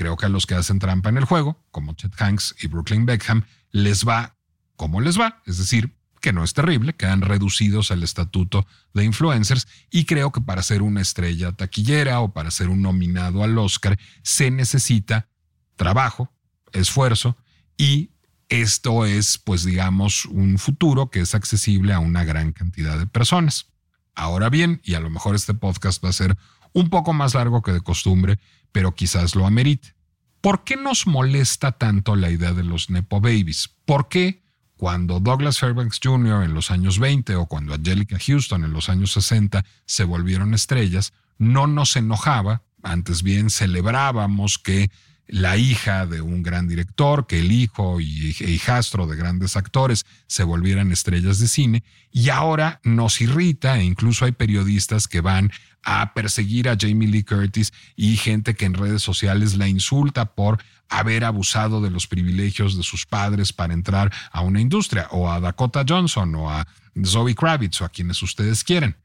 Creo 0.02 0.18
que 0.18 0.26
a 0.26 0.30
los 0.30 0.48
que 0.48 0.56
hacen 0.56 0.80
trampa 0.80 1.10
en 1.10 1.18
el 1.18 1.26
juego, 1.26 1.64
como 1.70 1.94
Chet 1.94 2.20
Hanks 2.20 2.56
y 2.60 2.66
Brooklyn 2.66 3.06
Beckham, 3.06 3.46
les 3.70 4.04
va 4.04 4.36
como 4.76 5.00
les 5.00 5.20
va, 5.20 5.44
es 5.46 5.60
decir, 5.60 5.96
que 6.22 6.34
no 6.34 6.44
es 6.44 6.56
terrible, 6.56 6.94
quedan 6.94 7.22
reducidos 7.22 7.92
al 7.92 8.02
estatuto 8.02 8.66
de 8.96 9.04
influencers 9.04 9.68
y 9.92 10.06
creo 10.06 10.32
que 10.32 10.42
para 10.42 10.64
ser 10.64 10.82
una 10.82 11.02
estrella 11.02 11.52
taquillera 11.52 12.20
o 12.22 12.34
para 12.34 12.50
ser 12.50 12.70
un 12.70 12.82
nominado 12.82 13.44
al 13.44 13.56
Oscar 13.60 14.00
se 14.24 14.50
necesita 14.50 15.30
trabajo, 15.76 16.34
esfuerzo 16.72 17.38
y 17.78 18.10
esto 18.50 19.06
es, 19.06 19.38
pues 19.38 19.66
digamos, 19.66 20.26
un 20.26 20.58
futuro 20.58 21.12
que 21.12 21.20
es 21.20 21.36
accesible 21.36 21.94
a 21.94 22.00
una 22.00 22.24
gran 22.24 22.54
cantidad 22.54 22.98
de 22.98 23.06
personas. 23.06 23.68
Ahora 24.16 24.50
bien, 24.50 24.82
y 24.84 24.96
a 24.96 25.00
lo 25.00 25.12
mejor 25.12 25.36
este 25.36 25.54
podcast 25.54 26.04
va 26.04 26.10
a 26.10 26.14
ser 26.14 26.36
un 26.74 26.90
poco 26.90 27.14
más 27.14 27.36
largo 27.36 27.62
que 27.62 27.72
de 27.72 27.82
costumbre, 27.82 28.40
pero 28.72 28.94
quizás 28.94 29.36
lo 29.36 29.46
amerite. 29.46 29.96
¿Por 30.42 30.64
qué 30.64 30.76
nos 30.76 31.06
molesta 31.06 31.74
tanto 31.74 32.16
la 32.16 32.32
idea 32.32 32.54
de 32.54 32.64
los 32.64 32.90
Nepo 32.90 33.22
Babies? 33.22 33.70
¿Por 33.86 34.08
qué 34.08 34.42
cuando 34.76 35.20
Douglas 35.20 35.60
Fairbanks 35.60 36.00
Jr. 36.04 36.44
en 36.44 36.56
los 36.56 36.72
años 36.72 36.98
20 36.98 37.36
o 37.36 37.46
cuando 37.46 37.76
Angelica 37.76 38.18
Houston 38.18 38.64
en 38.64 38.74
los 38.74 38.90
años 38.90 39.12
60 39.12 39.64
se 39.86 40.04
volvieron 40.04 40.56
estrellas, 40.56 41.14
no 41.38 41.68
nos 41.68 41.96
enojaba, 41.96 42.64
antes 42.82 43.22
bien 43.22 43.52
celebrábamos 43.52 44.58
que 44.58 44.90
la 45.28 45.56
hija 45.56 46.08
de 46.08 46.22
un 46.22 46.44
gran 46.44 46.68
director, 46.68 47.28
que 47.28 47.40
el 47.40 47.52
hijo 47.52 48.02
y 48.02 48.36
hijastro 48.40 49.08
de 49.08 49.16
grandes 49.16 49.56
actores 49.56 50.06
se 50.28 50.44
volvieran 50.44 50.92
estrellas 50.92 51.38
de 51.38 51.48
cine, 51.48 51.84
y 52.12 52.30
ahora 52.30 52.82
nos 52.84 53.22
irrita 53.22 53.78
e 53.78 53.84
incluso 53.84 54.26
hay 54.26 54.34
periodistas 54.34 55.08
que 55.08 55.22
van 55.22 55.52
a 55.84 56.14
perseguir 56.14 56.70
a 56.70 56.78
Jamie 56.80 57.08
Lee 57.08 57.24
Curtis 57.24 57.74
y 57.96 58.18
gente 58.18 58.56
que 58.56 58.66
en 58.66 58.74
redes 58.74 59.02
sociales 59.02 59.58
la 59.58 59.68
insulta 59.68 60.34
por 60.34 60.64
haber 60.90 61.24
abusado 61.24 61.82
de 61.82 61.90
los 61.90 62.08
privilegios 62.08 62.78
de 62.78 62.84
sus 62.84 63.06
padres 63.06 63.54
para 63.54 63.74
entrar 63.74 64.12
a 64.32 64.42
una 64.42 64.60
industria, 64.60 65.08
o 65.12 65.32
a 65.32 65.40
Dakota 65.40 65.86
Johnson, 65.88 66.36
o 66.36 66.52
a 66.52 66.68
Zoe 67.06 67.34
Kravitz, 67.34 67.82
o 67.82 67.86
a 67.86 67.90
quienes 67.90 68.22
ustedes 68.22 68.64
quieran. 68.64 68.98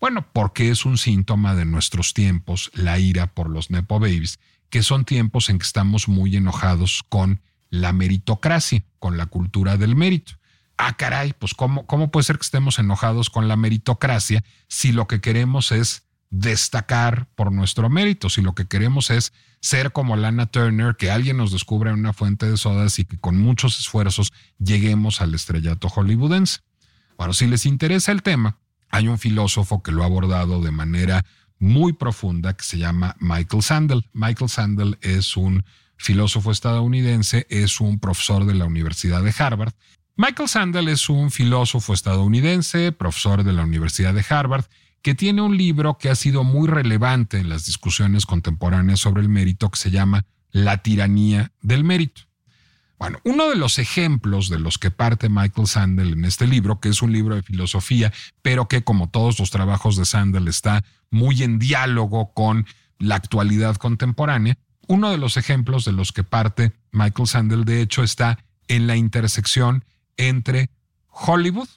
Bueno, 0.00 0.26
porque 0.32 0.70
es 0.70 0.84
un 0.84 0.98
síntoma 0.98 1.54
de 1.54 1.64
nuestros 1.64 2.14
tiempos 2.14 2.70
la 2.74 2.98
ira 2.98 3.28
por 3.28 3.48
los 3.48 3.70
Nepo 3.70 4.00
Babies 4.00 4.38
que 4.74 4.82
son 4.82 5.04
tiempos 5.04 5.50
en 5.50 5.58
que 5.58 5.64
estamos 5.64 6.08
muy 6.08 6.34
enojados 6.34 7.04
con 7.08 7.40
la 7.70 7.92
meritocracia, 7.92 8.82
con 8.98 9.16
la 9.16 9.26
cultura 9.26 9.76
del 9.76 9.94
mérito. 9.94 10.32
Ah, 10.76 10.96
caray, 10.96 11.32
pues 11.32 11.54
¿cómo, 11.54 11.86
cómo 11.86 12.10
puede 12.10 12.24
ser 12.24 12.38
que 12.38 12.44
estemos 12.44 12.80
enojados 12.80 13.30
con 13.30 13.46
la 13.46 13.54
meritocracia 13.54 14.42
si 14.66 14.90
lo 14.90 15.06
que 15.06 15.20
queremos 15.20 15.70
es 15.70 16.02
destacar 16.30 17.28
por 17.34 17.52
nuestro 17.52 17.88
mérito, 17.88 18.28
si 18.28 18.42
lo 18.42 18.54
que 18.54 18.66
queremos 18.66 19.10
es 19.10 19.32
ser 19.60 19.92
como 19.92 20.16
Lana 20.16 20.46
Turner, 20.46 20.96
que 20.96 21.10
alguien 21.10 21.36
nos 21.36 21.52
descubra 21.52 21.90
en 21.90 21.98
una 21.98 22.12
fuente 22.12 22.50
de 22.50 22.56
sodas 22.56 22.98
y 22.98 23.04
que 23.04 23.18
con 23.18 23.38
muchos 23.38 23.78
esfuerzos 23.78 24.32
lleguemos 24.58 25.20
al 25.20 25.34
estrellato 25.34 25.88
hollywoodense. 25.88 26.60
Bueno, 27.16 27.32
si 27.32 27.46
les 27.46 27.64
interesa 27.64 28.12
el 28.12 28.22
tema, 28.22 28.58
hay 28.90 29.08
un 29.08 29.18
filósofo 29.18 29.82
que 29.82 29.92
lo 29.92 30.02
ha 30.02 30.06
abordado 30.06 30.60
de 30.60 30.70
manera 30.70 31.24
muy 31.58 31.92
profunda 31.92 32.54
que 32.54 32.64
se 32.64 32.78
llama 32.78 33.16
Michael 33.20 33.62
Sandel. 33.62 34.04
Michael 34.12 34.50
Sandel 34.50 34.98
es 35.00 35.36
un 35.36 35.64
filósofo 35.96 36.50
estadounidense, 36.50 37.46
es 37.48 37.80
un 37.80 37.98
profesor 37.98 38.44
de 38.44 38.54
la 38.54 38.66
Universidad 38.66 39.22
de 39.22 39.34
Harvard. 39.36 39.72
Michael 40.16 40.48
Sandel 40.48 40.88
es 40.88 41.08
un 41.08 41.30
filósofo 41.30 41.94
estadounidense, 41.94 42.92
profesor 42.92 43.42
de 43.42 43.52
la 43.52 43.64
Universidad 43.64 44.14
de 44.14 44.24
Harvard, 44.28 44.66
que 45.04 45.14
tiene 45.14 45.42
un 45.42 45.58
libro 45.58 45.98
que 45.98 46.08
ha 46.08 46.14
sido 46.14 46.44
muy 46.44 46.66
relevante 46.66 47.36
en 47.36 47.50
las 47.50 47.66
discusiones 47.66 48.24
contemporáneas 48.24 49.00
sobre 49.00 49.20
el 49.20 49.28
mérito 49.28 49.70
que 49.70 49.78
se 49.78 49.90
llama 49.90 50.24
La 50.50 50.78
tiranía 50.78 51.52
del 51.60 51.84
mérito. 51.84 52.22
Bueno, 52.98 53.18
uno 53.22 53.50
de 53.50 53.56
los 53.56 53.78
ejemplos 53.78 54.48
de 54.48 54.58
los 54.58 54.78
que 54.78 54.90
parte 54.90 55.28
Michael 55.28 55.66
Sandel 55.66 56.14
en 56.14 56.24
este 56.24 56.46
libro, 56.46 56.80
que 56.80 56.88
es 56.88 57.02
un 57.02 57.12
libro 57.12 57.34
de 57.34 57.42
filosofía, 57.42 58.14
pero 58.40 58.66
que 58.66 58.82
como 58.82 59.10
todos 59.10 59.38
los 59.38 59.50
trabajos 59.50 59.98
de 59.98 60.06
Sandel 60.06 60.48
está 60.48 60.82
muy 61.10 61.42
en 61.42 61.58
diálogo 61.58 62.32
con 62.32 62.64
la 62.98 63.16
actualidad 63.16 63.76
contemporánea, 63.76 64.56
uno 64.88 65.10
de 65.10 65.18
los 65.18 65.36
ejemplos 65.36 65.84
de 65.84 65.92
los 65.92 66.12
que 66.12 66.24
parte 66.24 66.72
Michael 66.92 67.28
Sandel, 67.28 67.66
de 67.66 67.82
hecho, 67.82 68.02
está 68.02 68.38
en 68.68 68.86
la 68.86 68.96
intersección 68.96 69.84
entre 70.16 70.70
Hollywood 71.08 71.68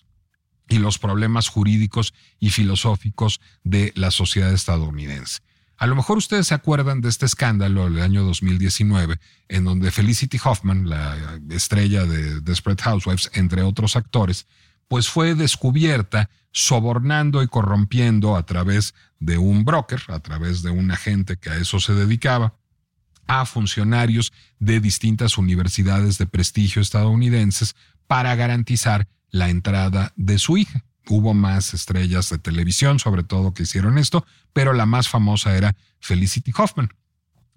y 0.69 0.79
los 0.79 0.99
problemas 0.99 1.47
jurídicos 1.47 2.13
y 2.39 2.49
filosóficos 2.49 3.39
de 3.63 3.93
la 3.95 4.11
sociedad 4.11 4.53
estadounidense. 4.53 5.39
A 5.77 5.85
lo 5.85 5.95
mejor 5.95 6.17
ustedes 6.17 6.47
se 6.47 6.55
acuerdan 6.55 7.01
de 7.01 7.09
este 7.09 7.27
escándalo 7.27 7.85
del 7.85 8.01
año 8.01 8.23
2019, 8.23 9.19
en 9.47 9.63
donde 9.63 9.91
Felicity 9.91 10.39
Hoffman, 10.43 10.89
la 10.89 11.39
estrella 11.51 12.05
de 12.05 12.41
Desperate 12.41 12.83
Housewives, 12.83 13.29
entre 13.33 13.61
otros 13.61 13.95
actores, 13.95 14.47
pues 14.87 15.07
fue 15.07 15.35
descubierta 15.35 16.29
sobornando 16.51 17.43
y 17.43 17.47
corrompiendo 17.47 18.35
a 18.35 18.43
través 18.43 18.95
de 19.19 19.37
un 19.37 19.65
broker, 19.65 20.01
a 20.07 20.19
través 20.19 20.63
de 20.63 20.71
un 20.71 20.89
agente 20.89 21.37
que 21.37 21.51
a 21.51 21.57
eso 21.57 21.79
se 21.79 21.93
dedicaba, 21.93 22.55
a 23.27 23.45
funcionarios 23.45 24.33
de 24.57 24.79
distintas 24.79 25.37
universidades 25.37 26.17
de 26.17 26.25
prestigio 26.25 26.81
estadounidenses 26.81 27.75
para 28.07 28.35
garantizar 28.35 29.07
la 29.29 29.49
entrada 29.49 30.13
de 30.15 30.39
su 30.39 30.57
hija. 30.57 30.83
Hubo 31.09 31.33
más 31.33 31.73
estrellas 31.73 32.29
de 32.29 32.37
televisión, 32.37 32.99
sobre 32.99 33.23
todo, 33.23 33.53
que 33.53 33.63
hicieron 33.63 33.97
esto, 33.97 34.25
pero 34.53 34.73
la 34.73 34.85
más 34.85 35.07
famosa 35.07 35.55
era 35.55 35.75
Felicity 35.99 36.51
Hoffman. 36.57 36.89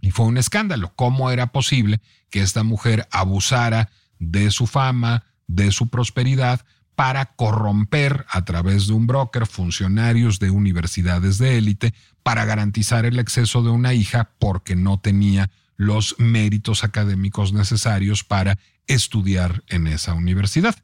Y 0.00 0.12
fue 0.12 0.26
un 0.26 0.36
escándalo. 0.36 0.92
¿Cómo 0.94 1.30
era 1.30 1.48
posible 1.48 2.00
que 2.30 2.42
esta 2.42 2.62
mujer 2.62 3.08
abusara 3.10 3.90
de 4.18 4.50
su 4.50 4.66
fama, 4.66 5.24
de 5.46 5.72
su 5.72 5.88
prosperidad, 5.88 6.64
para 6.94 7.24
corromper 7.34 8.26
a 8.28 8.44
través 8.44 8.86
de 8.86 8.92
un 8.92 9.06
broker 9.06 9.46
funcionarios 9.46 10.38
de 10.38 10.50
universidades 10.50 11.38
de 11.38 11.56
élite 11.56 11.94
para 12.22 12.44
garantizar 12.44 13.06
el 13.06 13.18
acceso 13.18 13.62
de 13.62 13.70
una 13.70 13.94
hija 13.94 14.32
porque 14.38 14.76
no 14.76 15.00
tenía 15.00 15.50
los 15.76 16.14
méritos 16.18 16.84
académicos 16.84 17.54
necesarios 17.54 18.22
para 18.22 18.58
estudiar 18.86 19.62
en 19.68 19.86
esa 19.86 20.14
universidad. 20.14 20.76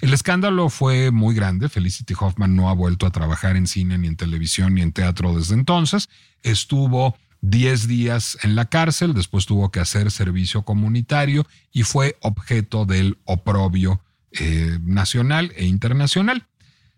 El 0.00 0.12
escándalo 0.12 0.68
fue 0.68 1.10
muy 1.10 1.34
grande. 1.34 1.68
Felicity 1.68 2.14
Hoffman 2.18 2.54
no 2.54 2.68
ha 2.68 2.74
vuelto 2.74 3.06
a 3.06 3.10
trabajar 3.10 3.56
en 3.56 3.66
cine, 3.66 3.96
ni 3.96 4.08
en 4.08 4.16
televisión, 4.16 4.74
ni 4.74 4.82
en 4.82 4.92
teatro 4.92 5.34
desde 5.34 5.54
entonces. 5.54 6.08
Estuvo 6.42 7.16
10 7.40 7.88
días 7.88 8.38
en 8.42 8.54
la 8.54 8.66
cárcel, 8.66 9.14
después 9.14 9.46
tuvo 9.46 9.70
que 9.70 9.80
hacer 9.80 10.10
servicio 10.10 10.62
comunitario 10.62 11.46
y 11.72 11.82
fue 11.82 12.16
objeto 12.20 12.86
del 12.86 13.18
oprobio 13.24 14.02
eh, 14.32 14.78
nacional 14.82 15.52
e 15.56 15.66
internacional. 15.66 16.46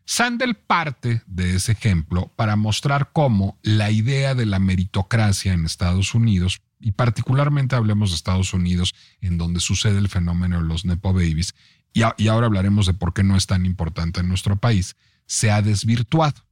Sandel 0.04 0.54
parte 0.54 1.22
de 1.26 1.56
ese 1.56 1.72
ejemplo 1.72 2.32
para 2.36 2.54
mostrar 2.54 3.10
cómo 3.12 3.58
la 3.62 3.90
idea 3.90 4.36
de 4.36 4.46
la 4.46 4.60
meritocracia 4.60 5.52
en 5.52 5.64
Estados 5.64 6.14
Unidos, 6.14 6.60
y 6.86 6.92
particularmente 6.92 7.74
hablemos 7.74 8.10
de 8.10 8.16
Estados 8.16 8.54
Unidos, 8.54 8.94
en 9.20 9.38
donde 9.38 9.60
sucede 9.60 9.98
el 9.98 10.08
fenómeno 10.08 10.62
de 10.62 10.68
los 10.68 10.84
Nepo 10.84 11.12
Babies, 11.12 11.54
y, 11.92 12.02
y 12.16 12.28
ahora 12.28 12.46
hablaremos 12.46 12.86
de 12.86 12.94
por 12.94 13.12
qué 13.12 13.22
no 13.22 13.36
es 13.36 13.46
tan 13.46 13.66
importante 13.66 14.20
en 14.20 14.28
nuestro 14.28 14.56
país, 14.56 14.96
se 15.26 15.50
ha 15.50 15.62
desvirtuado. 15.62 16.44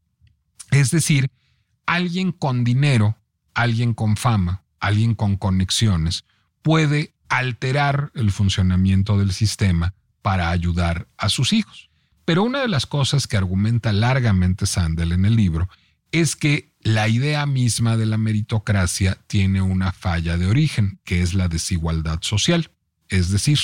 Es 0.70 0.90
decir, 0.90 1.30
alguien 1.86 2.32
con 2.32 2.64
dinero 2.64 3.16
alguien 3.54 3.94
con 3.94 4.16
fama, 4.16 4.64
alguien 4.80 5.14
con 5.14 5.36
conexiones, 5.36 6.24
puede 6.62 7.14
alterar 7.28 8.10
el 8.14 8.30
funcionamiento 8.30 9.18
del 9.18 9.32
sistema 9.32 9.94
para 10.22 10.50
ayudar 10.50 11.08
a 11.16 11.28
sus 11.28 11.52
hijos. 11.52 11.90
Pero 12.24 12.42
una 12.42 12.60
de 12.60 12.68
las 12.68 12.86
cosas 12.86 13.26
que 13.26 13.36
argumenta 13.36 13.92
largamente 13.92 14.66
Sandel 14.66 15.12
en 15.12 15.24
el 15.24 15.36
libro 15.36 15.68
es 16.10 16.36
que 16.36 16.73
la 16.84 17.08
idea 17.08 17.44
misma 17.46 17.96
de 17.96 18.06
la 18.06 18.18
meritocracia 18.18 19.18
tiene 19.26 19.60
una 19.60 19.90
falla 19.90 20.36
de 20.36 20.46
origen, 20.46 21.00
que 21.02 21.22
es 21.22 21.34
la 21.34 21.48
desigualdad 21.48 22.20
social. 22.22 22.70
Es 23.08 23.30
decir, 23.30 23.58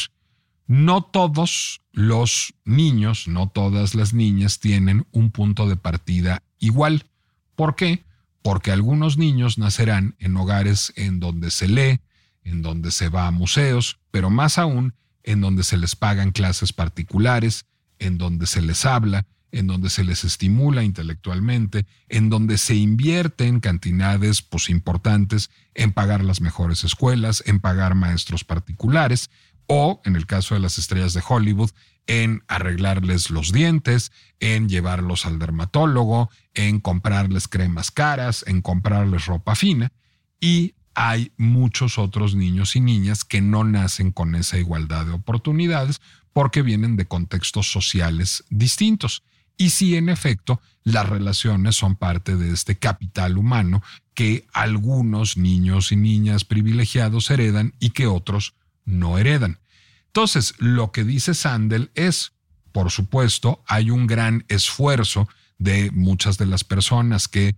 no 0.66 1.02
todos 1.02 1.82
los 1.92 2.54
niños, 2.64 3.28
no 3.28 3.48
todas 3.48 3.94
las 3.94 4.12
niñas 4.12 4.58
tienen 4.58 5.06
un 5.12 5.30
punto 5.30 5.68
de 5.68 5.76
partida 5.76 6.42
igual. 6.58 7.06
¿Por 7.54 7.76
qué? 7.76 8.04
porque 8.42 8.72
algunos 8.72 9.18
niños 9.18 9.58
nacerán 9.58 10.14
en 10.18 10.36
hogares 10.36 10.92
en 10.96 11.20
donde 11.20 11.50
se 11.50 11.68
lee, 11.68 12.00
en 12.42 12.62
donde 12.62 12.90
se 12.90 13.08
va 13.08 13.26
a 13.26 13.30
museos, 13.30 13.98
pero 14.10 14.30
más 14.30 14.58
aún 14.58 14.94
en 15.22 15.40
donde 15.40 15.62
se 15.62 15.76
les 15.76 15.94
pagan 15.96 16.30
clases 16.30 16.72
particulares, 16.72 17.66
en 17.98 18.16
donde 18.16 18.46
se 18.46 18.62
les 18.62 18.86
habla, 18.86 19.26
en 19.52 19.66
donde 19.66 19.90
se 19.90 20.04
les 20.04 20.24
estimula 20.24 20.84
intelectualmente, 20.84 21.86
en 22.08 22.30
donde 22.30 22.58
se 22.58 22.74
invierte 22.74 23.46
en 23.46 23.60
cantidades 23.60 24.42
pues, 24.42 24.70
importantes 24.70 25.50
en 25.74 25.92
pagar 25.92 26.24
las 26.24 26.40
mejores 26.40 26.84
escuelas, 26.84 27.42
en 27.46 27.60
pagar 27.60 27.94
maestros 27.94 28.44
particulares, 28.44 29.30
o, 29.66 30.00
en 30.04 30.16
el 30.16 30.26
caso 30.26 30.54
de 30.54 30.60
las 30.60 30.78
estrellas 30.78 31.14
de 31.14 31.22
Hollywood, 31.26 31.70
en 32.06 32.42
arreglarles 32.48 33.30
los 33.30 33.52
dientes, 33.52 34.10
en 34.40 34.68
llevarlos 34.68 35.26
al 35.26 35.38
dermatólogo, 35.38 36.28
en 36.54 36.80
comprarles 36.80 37.46
cremas 37.46 37.92
caras, 37.92 38.44
en 38.48 38.62
comprarles 38.62 39.26
ropa 39.26 39.54
fina. 39.54 39.92
Y 40.40 40.74
hay 40.94 41.32
muchos 41.36 41.98
otros 41.98 42.34
niños 42.34 42.74
y 42.74 42.80
niñas 42.80 43.24
que 43.24 43.40
no 43.40 43.62
nacen 43.62 44.10
con 44.10 44.34
esa 44.34 44.58
igualdad 44.58 45.06
de 45.06 45.12
oportunidades 45.12 46.00
porque 46.32 46.62
vienen 46.62 46.96
de 46.96 47.06
contextos 47.06 47.70
sociales 47.70 48.44
distintos. 48.50 49.22
Y 49.60 49.68
sí, 49.68 49.94
en 49.94 50.08
efecto, 50.08 50.58
las 50.84 51.06
relaciones 51.06 51.76
son 51.76 51.94
parte 51.94 52.34
de 52.34 52.50
este 52.50 52.78
capital 52.78 53.36
humano 53.36 53.82
que 54.14 54.46
algunos 54.54 55.36
niños 55.36 55.92
y 55.92 55.96
niñas 55.96 56.46
privilegiados 56.46 57.30
heredan 57.30 57.74
y 57.78 57.90
que 57.90 58.06
otros 58.06 58.54
no 58.86 59.18
heredan. 59.18 59.58
Entonces, 60.06 60.54
lo 60.56 60.92
que 60.92 61.04
dice 61.04 61.34
Sandel 61.34 61.90
es, 61.94 62.32
por 62.72 62.90
supuesto, 62.90 63.62
hay 63.66 63.90
un 63.90 64.06
gran 64.06 64.46
esfuerzo 64.48 65.28
de 65.58 65.90
muchas 65.90 66.38
de 66.38 66.46
las 66.46 66.64
personas 66.64 67.28
que 67.28 67.54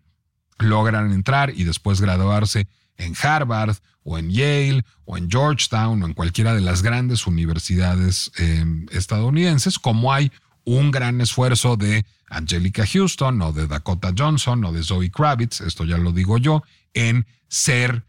logran 0.59 1.12
entrar 1.12 1.53
y 1.55 1.62
después 1.62 2.01
graduarse 2.01 2.67
en 2.97 3.15
Harvard 3.23 3.77
o 4.03 4.19
en 4.19 4.29
Yale 4.29 4.85
o 5.05 5.17
en 5.17 5.31
Georgetown 5.31 6.03
o 6.03 6.07
en 6.07 6.15
cualquiera 6.15 6.53
de 6.53 6.62
las 6.62 6.83
grandes 6.83 7.29
universidades 7.29 8.33
em, 8.38 8.87
estadounidenses, 8.91 9.79
como 9.79 10.12
hay 10.12 10.33
un 10.64 10.90
gran 10.90 11.20
esfuerzo 11.20 11.77
de 11.77 12.05
Angelica 12.29 12.87
Houston 12.87 13.40
o 13.42 13.53
de 13.53 13.66
Dakota 13.66 14.12
Johnson 14.16 14.64
o 14.64 14.72
de 14.72 14.83
Zoe 14.83 15.11
Kravitz, 15.11 15.61
esto 15.61 15.85
ya 15.85 15.98
lo 15.98 16.12
digo 16.12 16.38
yo, 16.38 16.62
en 16.94 17.27
ser 17.48 18.05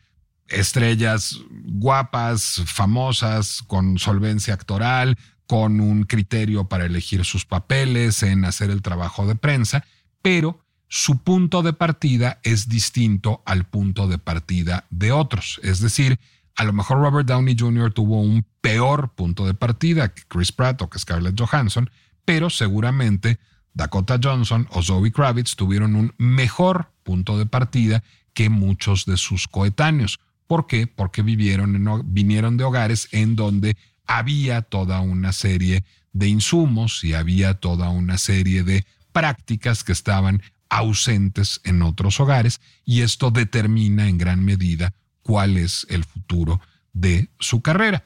estrellas 0.47 1.39
guapas, 1.49 2.61
famosas, 2.65 3.63
con 3.67 3.97
solvencia 3.97 4.53
actoral, 4.53 5.17
con 5.47 5.81
un 5.81 6.03
criterio 6.03 6.69
para 6.69 6.85
elegir 6.85 7.25
sus 7.25 7.45
papeles, 7.45 8.23
en 8.23 8.45
hacer 8.45 8.69
el 8.69 8.81
trabajo 8.81 9.27
de 9.27 9.35
prensa, 9.35 9.83
pero 10.21 10.63
su 10.87 11.23
punto 11.23 11.63
de 11.63 11.73
partida 11.73 12.39
es 12.43 12.69
distinto 12.69 13.41
al 13.45 13.65
punto 13.65 14.07
de 14.07 14.19
partida 14.19 14.85
de 14.89 15.11
otros. 15.11 15.59
Es 15.63 15.79
decir, 15.79 16.19
a 16.55 16.63
lo 16.63 16.73
mejor 16.73 16.99
Robert 16.99 17.27
Downey 17.27 17.55
Jr. 17.57 17.91
tuvo 17.91 18.21
un 18.21 18.45
peor 18.61 19.13
punto 19.15 19.45
de 19.45 19.55
partida 19.55 20.13
que 20.13 20.21
Chris 20.27 20.51
Pratt 20.51 20.81
o 20.81 20.89
que 20.89 20.99
Scarlett 20.99 21.39
Johansson, 21.39 21.89
pero 22.25 22.49
seguramente 22.49 23.39
Dakota 23.73 24.19
Johnson 24.21 24.67
o 24.71 24.83
Zoe 24.83 25.12
Kravitz 25.12 25.55
tuvieron 25.55 25.95
un 25.95 26.13
mejor 26.17 26.91
punto 27.03 27.38
de 27.38 27.45
partida 27.45 28.03
que 28.33 28.49
muchos 28.49 29.05
de 29.05 29.17
sus 29.17 29.47
coetáneos. 29.47 30.19
¿Por 30.47 30.67
qué? 30.67 30.88
Porque 30.88 31.21
vivieron 31.21 32.03
vinieron 32.05 32.57
de 32.57 32.63
hogares 32.63 33.07
en 33.12 33.36
donde 33.36 33.77
había 34.05 34.62
toda 34.62 34.99
una 34.99 35.31
serie 35.31 35.83
de 36.12 36.27
insumos 36.27 37.03
y 37.03 37.13
había 37.13 37.55
toda 37.55 37.89
una 37.89 38.17
serie 38.17 38.63
de 38.63 38.86
prácticas 39.12 39.83
que 39.83 39.91
estaban 39.91 40.41
ausentes 40.69 41.62
en 41.63 41.81
otros 41.81 42.19
hogares 42.19 42.62
y 42.86 43.01
esto 43.01 43.31
determina 43.31 44.07
en 44.07 44.17
gran 44.17 44.43
medida 44.43 44.93
cuál 45.21 45.57
es 45.57 45.86
el 45.89 46.03
futuro 46.03 46.62
de 46.93 47.29
su 47.39 47.62
carrera. 47.62 48.05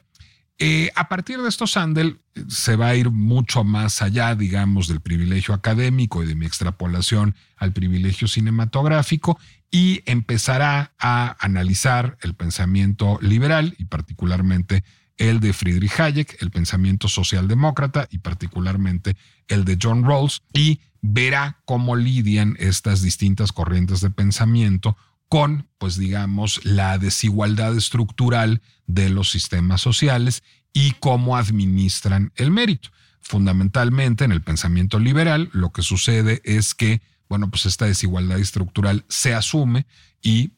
Eh, 0.60 0.90
a 0.96 1.08
partir 1.08 1.38
de 1.40 1.48
esto, 1.48 1.68
Sandel 1.68 2.20
se 2.48 2.74
va 2.74 2.88
a 2.88 2.96
ir 2.96 3.10
mucho 3.10 3.62
más 3.62 4.02
allá, 4.02 4.34
digamos, 4.34 4.88
del 4.88 5.00
privilegio 5.00 5.54
académico 5.54 6.22
y 6.22 6.26
de 6.26 6.34
mi 6.34 6.46
extrapolación 6.46 7.36
al 7.56 7.72
privilegio 7.72 8.26
cinematográfico 8.26 9.38
y 9.70 10.02
empezará 10.06 10.94
a 10.98 11.36
analizar 11.38 12.18
el 12.22 12.34
pensamiento 12.34 13.18
liberal 13.20 13.74
y 13.78 13.84
particularmente 13.84 14.82
el 15.16 15.40
de 15.40 15.52
Friedrich 15.52 16.00
Hayek, 16.00 16.42
el 16.42 16.50
pensamiento 16.50 17.08
socialdemócrata 17.08 18.08
y 18.10 18.18
particularmente 18.18 19.16
el 19.48 19.64
de 19.64 19.78
John 19.80 20.04
Rawls, 20.04 20.42
y 20.52 20.80
verá 21.02 21.60
cómo 21.64 21.96
lidian 21.96 22.56
estas 22.58 23.02
distintas 23.02 23.52
corrientes 23.52 24.00
de 24.00 24.10
pensamiento 24.10 24.96
con, 25.28 25.68
pues 25.78 25.96
digamos, 25.96 26.64
la 26.64 26.98
desigualdad 26.98 27.76
estructural 27.76 28.62
de 28.86 29.10
los 29.10 29.30
sistemas 29.30 29.80
sociales 29.80 30.42
y 30.72 30.92
cómo 30.92 31.36
administran 31.36 32.32
el 32.36 32.50
mérito. 32.50 32.90
Fundamentalmente 33.20 34.24
en 34.24 34.32
el 34.32 34.42
pensamiento 34.42 34.98
liberal 34.98 35.50
lo 35.52 35.70
que 35.70 35.82
sucede 35.82 36.40
es 36.44 36.74
que, 36.74 37.02
bueno, 37.28 37.50
pues 37.50 37.66
esta 37.66 37.84
desigualdad 37.84 38.38
estructural 38.38 39.04
se 39.08 39.34
asume 39.34 39.86
y 40.22 40.52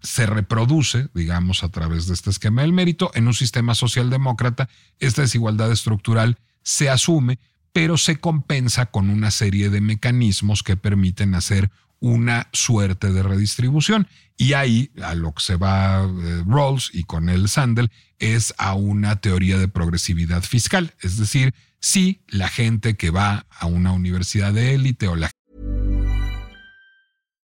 se 0.00 0.26
reproduce, 0.26 1.08
digamos, 1.14 1.64
a 1.64 1.70
través 1.70 2.06
de 2.06 2.14
este 2.14 2.30
esquema 2.30 2.62
del 2.62 2.72
mérito. 2.72 3.10
En 3.14 3.26
un 3.26 3.34
sistema 3.34 3.74
socialdemócrata, 3.74 4.68
esta 5.00 5.22
desigualdad 5.22 5.72
estructural 5.72 6.38
se 6.62 6.90
asume, 6.90 7.38
pero 7.72 7.96
se 7.96 8.20
compensa 8.20 8.86
con 8.86 9.10
una 9.10 9.30
serie 9.30 9.70
de 9.70 9.80
mecanismos 9.80 10.62
que 10.62 10.76
permiten 10.76 11.34
hacer 11.34 11.70
una 12.00 12.48
suerte 12.52 13.12
de 13.12 13.22
redistribución. 13.22 14.08
Y 14.36 14.54
ahí 14.54 14.90
a 15.02 15.14
lo 15.14 15.32
que 15.32 15.42
se 15.42 15.56
va 15.56 16.04
eh, 16.04 16.42
Rawls 16.46 16.90
y 16.92 17.04
con 17.04 17.28
él 17.28 17.48
Sandel 17.48 17.90
es 18.18 18.54
a 18.58 18.74
una 18.74 19.20
teoría 19.20 19.58
de 19.58 19.68
progresividad 19.68 20.42
fiscal. 20.42 20.92
Es 21.00 21.18
decir, 21.18 21.54
si 21.80 22.22
la 22.28 22.48
gente 22.48 22.96
que 22.96 23.10
va 23.10 23.46
a 23.50 23.66
una 23.66 23.92
universidad 23.92 24.52
de 24.52 24.74
élite 24.74 25.08
o 25.08 25.16
la 25.16 25.30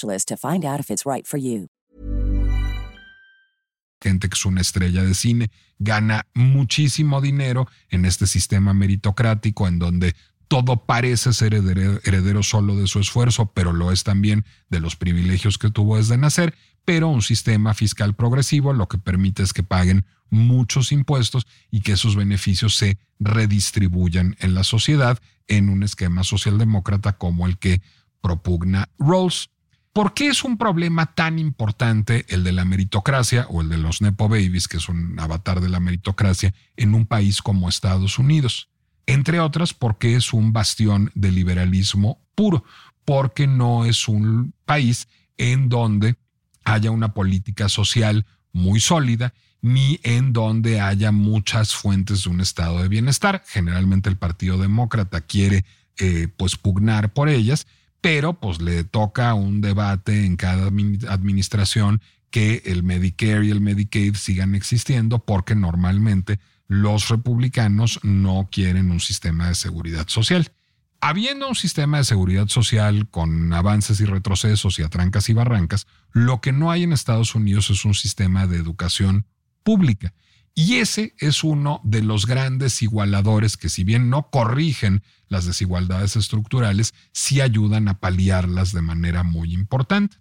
to 0.00 0.36
find 0.36 0.64
out 0.64 0.80
if 0.80 0.90
it's 0.90 1.04
right. 1.04 1.26
Gente 4.00 4.28
que 4.28 4.34
es 4.34 4.44
una 4.46 4.60
estrella 4.60 5.02
de 5.02 5.14
cine 5.14 5.50
gana 5.78 6.26
muchísimo 6.34 7.20
dinero 7.20 7.66
en 7.90 8.04
este 8.04 8.26
sistema 8.26 8.72
meritocrático 8.72 9.66
en 9.66 9.78
donde 9.78 10.14
todo 10.48 10.86
parece 10.86 11.32
ser 11.32 11.54
heredero, 11.54 12.42
solo 12.42 12.74
de 12.76 12.86
su 12.86 13.00
esfuerzo, 13.00 13.52
pero 13.52 13.72
lo 13.72 13.92
es 13.92 14.02
también 14.02 14.44
de 14.70 14.80
los 14.80 14.96
privilegios 14.96 15.58
que 15.58 15.70
tuvo 15.70 15.96
desde 15.96 16.16
nacer, 16.16 16.54
pero 16.84 17.08
un 17.08 17.20
sistema 17.20 17.74
fiscal 17.74 18.14
progresivo 18.14 18.72
lo 18.72 18.88
que 18.88 18.98
permite 18.98 19.42
es 19.42 19.52
que 19.52 19.62
paguen 19.62 20.06
muchos 20.30 20.90
impuestos 20.90 21.46
y 21.70 21.82
que 21.82 21.92
esos 21.92 22.16
beneficios 22.16 22.76
se 22.76 22.98
redistribuyan 23.18 24.36
en 24.40 24.54
la 24.54 24.64
sociedad 24.64 25.18
en 25.48 25.68
un 25.68 25.82
esquema 25.82 26.24
socialdemócrata 26.24 27.18
como 27.18 27.46
el 27.46 27.58
que 27.58 27.82
propugna 28.20 28.88
Rawls. 28.98 29.50
¿Por 29.92 30.14
qué 30.14 30.28
es 30.28 30.44
un 30.44 30.58
problema 30.58 31.14
tan 31.14 31.38
importante 31.38 32.24
el 32.28 32.44
de 32.44 32.52
la 32.52 32.64
meritocracia 32.64 33.46
o 33.48 33.62
el 33.62 33.68
de 33.68 33.78
los 33.78 34.00
Nepo 34.00 34.28
Babies, 34.28 34.68
que 34.68 34.76
es 34.76 34.88
un 34.88 35.18
avatar 35.18 35.60
de 35.60 35.68
la 35.68 35.80
meritocracia, 35.80 36.54
en 36.76 36.94
un 36.94 37.06
país 37.06 37.42
como 37.42 37.68
Estados 37.68 38.18
Unidos? 38.18 38.68
Entre 39.06 39.40
otras, 39.40 39.74
porque 39.74 40.14
es 40.14 40.32
un 40.32 40.52
bastión 40.52 41.10
de 41.14 41.32
liberalismo 41.32 42.20
puro, 42.34 42.64
porque 43.04 43.46
no 43.46 43.86
es 43.86 44.06
un 44.06 44.52
país 44.64 45.08
en 45.38 45.68
donde 45.68 46.16
haya 46.64 46.90
una 46.90 47.14
política 47.14 47.68
social 47.68 48.26
muy 48.52 48.80
sólida, 48.80 49.32
ni 49.60 49.98
en 50.02 50.32
donde 50.32 50.80
haya 50.80 51.10
muchas 51.10 51.74
fuentes 51.74 52.24
de 52.24 52.30
un 52.30 52.40
estado 52.40 52.82
de 52.82 52.88
bienestar. 52.88 53.42
Generalmente 53.46 54.08
el 54.08 54.16
Partido 54.16 54.58
Demócrata 54.58 55.22
quiere 55.22 55.64
eh, 55.98 56.28
pues 56.36 56.56
pugnar 56.56 57.12
por 57.12 57.28
ellas, 57.28 57.66
pero 58.00 58.34
pues 58.34 58.60
le 58.60 58.84
toca 58.84 59.34
un 59.34 59.60
debate 59.60 60.24
en 60.24 60.36
cada 60.36 60.66
administración 60.66 62.00
que 62.30 62.62
el 62.66 62.82
Medicare 62.82 63.46
y 63.46 63.50
el 63.50 63.60
Medicaid 63.60 64.14
sigan 64.14 64.54
existiendo 64.54 65.18
porque 65.18 65.54
normalmente 65.54 66.38
los 66.66 67.08
republicanos 67.08 68.00
no 68.02 68.48
quieren 68.52 68.90
un 68.90 69.00
sistema 69.00 69.48
de 69.48 69.54
seguridad 69.54 70.06
social. 70.08 70.52
Habiendo 71.00 71.48
un 71.48 71.54
sistema 71.54 71.98
de 71.98 72.04
seguridad 72.04 72.48
social 72.48 73.08
con 73.08 73.52
avances 73.52 74.00
y 74.00 74.04
retrocesos 74.04 74.78
y 74.78 74.82
atrancas 74.82 75.28
y 75.28 75.32
barrancas, 75.32 75.86
lo 76.12 76.40
que 76.40 76.52
no 76.52 76.70
hay 76.70 76.82
en 76.82 76.92
Estados 76.92 77.34
Unidos 77.34 77.70
es 77.70 77.84
un 77.84 77.94
sistema 77.94 78.46
de 78.46 78.56
educación 78.56 79.24
pública. 79.62 80.12
Y 80.60 80.78
ese 80.78 81.14
es 81.18 81.44
uno 81.44 81.80
de 81.84 82.02
los 82.02 82.26
grandes 82.26 82.82
igualadores 82.82 83.56
que 83.56 83.68
si 83.68 83.84
bien 83.84 84.10
no 84.10 84.28
corrigen 84.28 85.04
las 85.28 85.44
desigualdades 85.44 86.16
estructurales, 86.16 86.94
sí 87.12 87.40
ayudan 87.40 87.86
a 87.86 88.00
paliarlas 88.00 88.72
de 88.72 88.82
manera 88.82 89.22
muy 89.22 89.54
importante. 89.54 90.16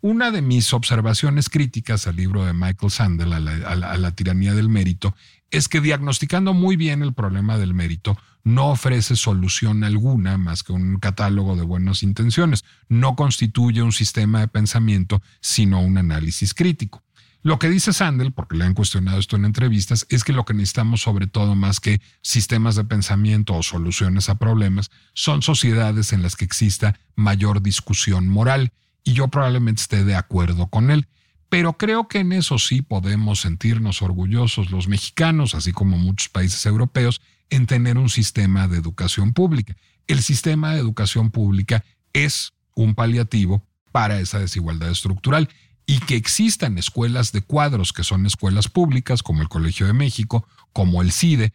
Una 0.00 0.30
de 0.30 0.40
mis 0.40 0.72
observaciones 0.72 1.48
críticas 1.48 2.06
al 2.06 2.14
libro 2.14 2.44
de 2.44 2.52
Michael 2.52 2.92
Sandel, 2.92 3.32
a 3.32 3.40
la, 3.40 4.10
tiranía 4.12 4.54
del 4.54 4.68
mérito, 4.68 5.16
es 5.50 5.66
que 5.66 5.80
diagnosticando 5.80 6.54
muy 6.54 6.76
bien 6.76 7.02
el 7.02 7.12
problema 7.12 7.58
del 7.58 7.74
mérito, 7.74 8.16
no 8.44 8.70
ofrece 8.70 9.16
solución 9.16 9.82
alguna 9.82 10.38
más 10.38 10.62
que 10.62 10.72
un 10.72 11.00
catálogo 11.00 11.56
de 11.56 11.64
buenas 11.64 12.04
intenciones, 12.04 12.64
no 12.88 13.16
constituye 13.16 13.82
un 13.82 13.92
sistema 13.92 14.38
de 14.38 14.46
pensamiento, 14.46 15.20
sino 15.40 15.80
un 15.80 15.98
análisis 15.98 16.54
crítico. 16.54 17.02
Lo 17.44 17.58
que 17.58 17.68
dice 17.68 17.92
Sandel, 17.92 18.32
porque 18.32 18.56
le 18.56 18.64
han 18.64 18.74
cuestionado 18.74 19.18
esto 19.18 19.34
en 19.34 19.44
entrevistas, 19.44 20.06
es 20.08 20.22
que 20.22 20.32
lo 20.32 20.44
que 20.44 20.54
necesitamos 20.54 21.00
sobre 21.00 21.26
todo 21.26 21.56
más 21.56 21.80
que 21.80 22.00
sistemas 22.20 22.76
de 22.76 22.84
pensamiento 22.84 23.54
o 23.54 23.64
soluciones 23.64 24.28
a 24.28 24.36
problemas 24.36 24.92
son 25.12 25.42
sociedades 25.42 26.12
en 26.12 26.22
las 26.22 26.36
que 26.36 26.44
exista 26.44 27.00
mayor 27.16 27.60
discusión 27.60 28.28
moral 28.28 28.72
y 29.02 29.14
yo 29.14 29.26
probablemente 29.26 29.82
esté 29.82 30.04
de 30.04 30.14
acuerdo 30.14 30.68
con 30.68 30.92
él. 30.92 31.08
Pero 31.48 31.72
creo 31.74 32.06
que 32.06 32.20
en 32.20 32.32
eso 32.32 32.58
sí 32.60 32.80
podemos 32.80 33.40
sentirnos 33.40 34.02
orgullosos 34.02 34.70
los 34.70 34.86
mexicanos, 34.86 35.56
así 35.56 35.72
como 35.72 35.98
muchos 35.98 36.28
países 36.28 36.64
europeos, 36.64 37.20
en 37.50 37.66
tener 37.66 37.98
un 37.98 38.08
sistema 38.08 38.68
de 38.68 38.78
educación 38.78 39.32
pública. 39.32 39.76
El 40.06 40.22
sistema 40.22 40.72
de 40.72 40.80
educación 40.80 41.30
pública 41.30 41.84
es 42.12 42.52
un 42.74 42.94
paliativo 42.94 43.66
para 43.90 44.20
esa 44.20 44.38
desigualdad 44.38 44.90
estructural 44.90 45.48
y 45.86 46.00
que 46.00 46.16
existan 46.16 46.78
escuelas 46.78 47.32
de 47.32 47.42
cuadros 47.42 47.92
que 47.92 48.04
son 48.04 48.26
escuelas 48.26 48.68
públicas, 48.68 49.22
como 49.22 49.42
el 49.42 49.48
Colegio 49.48 49.86
de 49.86 49.92
México, 49.92 50.46
como 50.72 51.02
el 51.02 51.12
CIDE, 51.12 51.52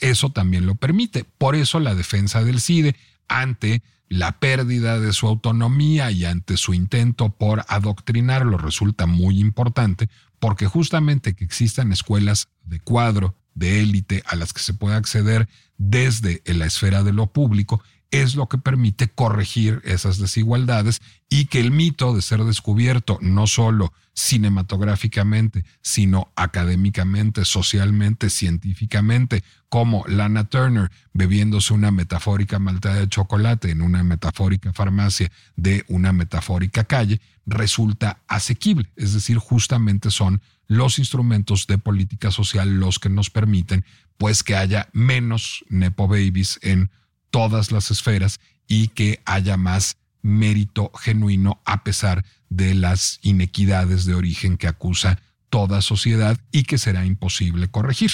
eso 0.00 0.30
también 0.30 0.66
lo 0.66 0.74
permite. 0.74 1.24
Por 1.38 1.54
eso 1.54 1.80
la 1.80 1.94
defensa 1.94 2.42
del 2.44 2.60
CIDE 2.60 2.96
ante 3.28 3.82
la 4.08 4.38
pérdida 4.38 5.00
de 5.00 5.12
su 5.12 5.26
autonomía 5.26 6.10
y 6.10 6.24
ante 6.24 6.56
su 6.56 6.74
intento 6.74 7.30
por 7.30 7.64
adoctrinarlo 7.68 8.58
resulta 8.58 9.06
muy 9.06 9.40
importante, 9.40 10.08
porque 10.38 10.66
justamente 10.66 11.34
que 11.34 11.44
existan 11.44 11.92
escuelas 11.92 12.48
de 12.64 12.78
cuadro, 12.80 13.36
de 13.54 13.80
élite, 13.80 14.22
a 14.26 14.36
las 14.36 14.52
que 14.52 14.60
se 14.60 14.74
puede 14.74 14.96
acceder 14.96 15.48
desde 15.78 16.42
la 16.44 16.66
esfera 16.66 17.02
de 17.02 17.12
lo 17.12 17.32
público, 17.32 17.82
es 18.12 18.36
lo 18.36 18.46
que 18.46 18.58
permite 18.58 19.08
corregir 19.08 19.80
esas 19.84 20.18
desigualdades 20.18 21.00
y 21.28 21.46
que 21.46 21.60
el 21.60 21.70
mito 21.70 22.14
de 22.14 22.22
ser 22.22 22.44
descubierto 22.44 23.18
no 23.22 23.46
solo 23.46 23.92
cinematográficamente, 24.14 25.64
sino 25.80 26.30
académicamente, 26.36 27.46
socialmente, 27.46 28.28
científicamente, 28.28 29.42
como 29.70 30.04
Lana 30.06 30.44
Turner 30.44 30.90
bebiéndose 31.14 31.72
una 31.72 31.90
metafórica 31.90 32.58
malta 32.58 32.94
de 32.94 33.08
chocolate 33.08 33.70
en 33.70 33.80
una 33.80 34.02
metafórica 34.02 34.74
farmacia 34.74 35.32
de 35.56 35.84
una 35.88 36.12
metafórica 36.12 36.84
calle, 36.84 37.22
resulta 37.46 38.20
asequible. 38.28 38.92
Es 38.94 39.14
decir, 39.14 39.38
justamente 39.38 40.10
son 40.10 40.42
los 40.68 40.98
instrumentos 40.98 41.66
de 41.66 41.78
política 41.78 42.30
social 42.30 42.78
los 42.78 42.98
que 42.98 43.08
nos 43.08 43.30
permiten 43.30 43.86
pues 44.18 44.42
que 44.42 44.54
haya 44.54 44.88
menos 44.92 45.64
nepo 45.70 46.06
babies 46.06 46.58
en 46.62 46.90
todas 47.32 47.72
las 47.72 47.90
esferas 47.90 48.38
y 48.68 48.88
que 48.88 49.20
haya 49.24 49.56
más 49.56 49.96
mérito 50.22 50.92
genuino 50.94 51.60
a 51.64 51.82
pesar 51.82 52.24
de 52.48 52.74
las 52.74 53.18
inequidades 53.22 54.04
de 54.04 54.14
origen 54.14 54.56
que 54.56 54.68
acusa 54.68 55.18
toda 55.50 55.82
sociedad 55.82 56.38
y 56.52 56.62
que 56.62 56.78
será 56.78 57.04
imposible 57.04 57.68
corregir. 57.68 58.12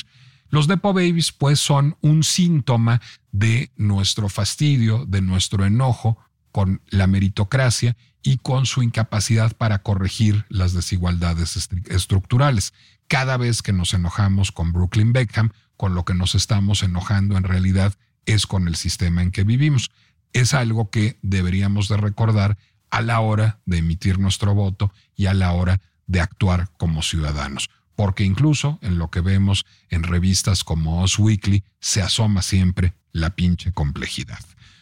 Los 0.49 0.67
Depo 0.67 0.95
Babies 0.95 1.33
pues 1.33 1.61
son 1.61 1.97
un 2.01 2.25
síntoma 2.25 3.03
de 3.33 3.71
nuestro 3.77 4.31
fastidio, 4.31 5.05
de 5.05 5.21
nuestro 5.21 5.67
enojo 5.67 6.17
con 6.51 6.81
la 6.89 7.07
meritocracia 7.07 7.97
y 8.23 8.39
con 8.39 8.65
su 8.65 8.83
incapacidad 8.83 9.55
para 9.57 9.83
corregir 9.83 10.47
las 10.49 10.73
desigualdades 10.73 11.69
estructurales. 11.89 12.73
Cada 13.07 13.37
vez 13.37 13.63
que 13.63 13.73
nos 13.73 13.93
enojamos 13.93 14.53
con 14.53 14.73
Brooklyn 14.73 15.13
Beckham, 15.13 15.51
con 15.77 15.95
lo 15.95 16.05
que 16.05 16.15
nos 16.15 16.35
estamos 16.35 16.83
enojando 16.83 17.37
en 17.37 17.45
realidad 17.45 17.95
es 18.29 18.47
con 18.47 18.69
el 18.69 18.77
sistema 18.77 19.23
en 19.23 19.31
que 19.31 19.43
vivimos. 19.43 19.91
Es 20.33 20.55
algo 20.55 20.91
que 20.91 21.19
deberíamos 21.23 21.89
de 21.89 21.97
recordar 21.97 22.59
a 22.91 23.01
la 23.01 23.21
hora 23.21 23.61
de 23.65 23.79
emitir 23.79 24.19
nuestro 24.19 24.55
voto 24.55 24.93
y 25.17 25.27
a 25.27 25.35
la 25.35 25.53
hora 25.53 25.81
de 26.07 26.21
actuar 26.21 26.69
como 26.77 27.03
ciudadanos, 27.03 27.71
porque 27.97 28.25
incluso 28.25 28.79
en 28.83 28.99
lo 28.99 29.11
que 29.11 29.21
vemos 29.21 29.65
en 29.89 30.03
revistas 30.03 30.63
como 30.63 31.03
Us 31.03 31.19
Weekly 31.19 31.65
se 31.81 32.03
asoma 32.03 32.43
siempre 32.43 32.95
la 33.13 33.31
pinche 33.31 33.73
complejidad. 33.73 34.39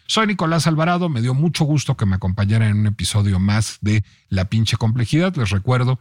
Soy 0.09 0.27
Nicolás 0.27 0.67
Alvarado, 0.67 1.09
me 1.09 1.23
dio 1.23 1.35
mucho 1.35 1.65
gusto 1.65 1.97
que 1.97 2.07
me 2.07 2.17
acompañaran 2.17 2.71
en 2.71 2.79
un 2.79 2.87
episodio 2.87 3.41
más 3.41 3.79
de 3.81 4.05
La 4.29 4.45
pinche 4.45 4.77
complejidad. 4.77 5.35
Les 5.37 5.51
recuerdo 5.51 5.99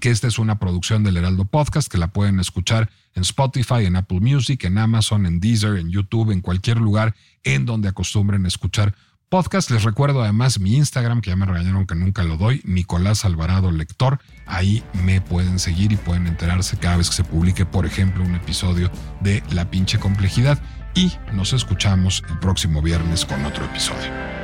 que 0.00 0.10
esta 0.10 0.26
es 0.26 0.38
una 0.38 0.58
producción 0.58 1.04
del 1.04 1.16
Heraldo 1.16 1.44
Podcast, 1.44 1.90
que 1.90 1.98
la 1.98 2.08
pueden 2.08 2.40
escuchar 2.40 2.90
en 3.14 3.22
Spotify, 3.22 3.86
en 3.86 3.96
Apple 3.96 4.20
Music, 4.20 4.64
en 4.64 4.78
Amazon, 4.78 5.26
en 5.26 5.40
Deezer, 5.40 5.76
en 5.76 5.90
YouTube, 5.90 6.30
en 6.30 6.40
cualquier 6.40 6.78
lugar 6.78 7.14
en 7.44 7.66
donde 7.66 7.88
acostumbren 7.88 8.46
escuchar 8.46 8.94
podcast. 9.28 9.70
Les 9.70 9.82
recuerdo 9.82 10.22
además 10.22 10.60
mi 10.60 10.76
Instagram, 10.76 11.20
que 11.20 11.30
ya 11.30 11.36
me 11.36 11.46
regañaron 11.46 11.86
que 11.86 11.94
nunca 11.94 12.22
lo 12.22 12.36
doy, 12.36 12.60
Nicolás 12.64 13.24
Alvarado 13.24 13.70
Lector. 13.72 14.20
Ahí 14.46 14.84
me 15.02 15.20
pueden 15.20 15.58
seguir 15.58 15.92
y 15.92 15.96
pueden 15.96 16.26
enterarse 16.26 16.76
cada 16.76 16.98
vez 16.98 17.08
que 17.10 17.16
se 17.16 17.24
publique, 17.24 17.66
por 17.66 17.86
ejemplo, 17.86 18.22
un 18.22 18.34
episodio 18.34 18.90
de 19.20 19.42
La 19.50 19.70
pinche 19.70 19.98
complejidad. 19.98 20.62
Y 20.94 21.12
nos 21.32 21.52
escuchamos 21.52 22.22
el 22.30 22.38
próximo 22.38 22.80
viernes 22.80 23.24
con 23.24 23.44
otro 23.44 23.64
episodio. 23.64 24.43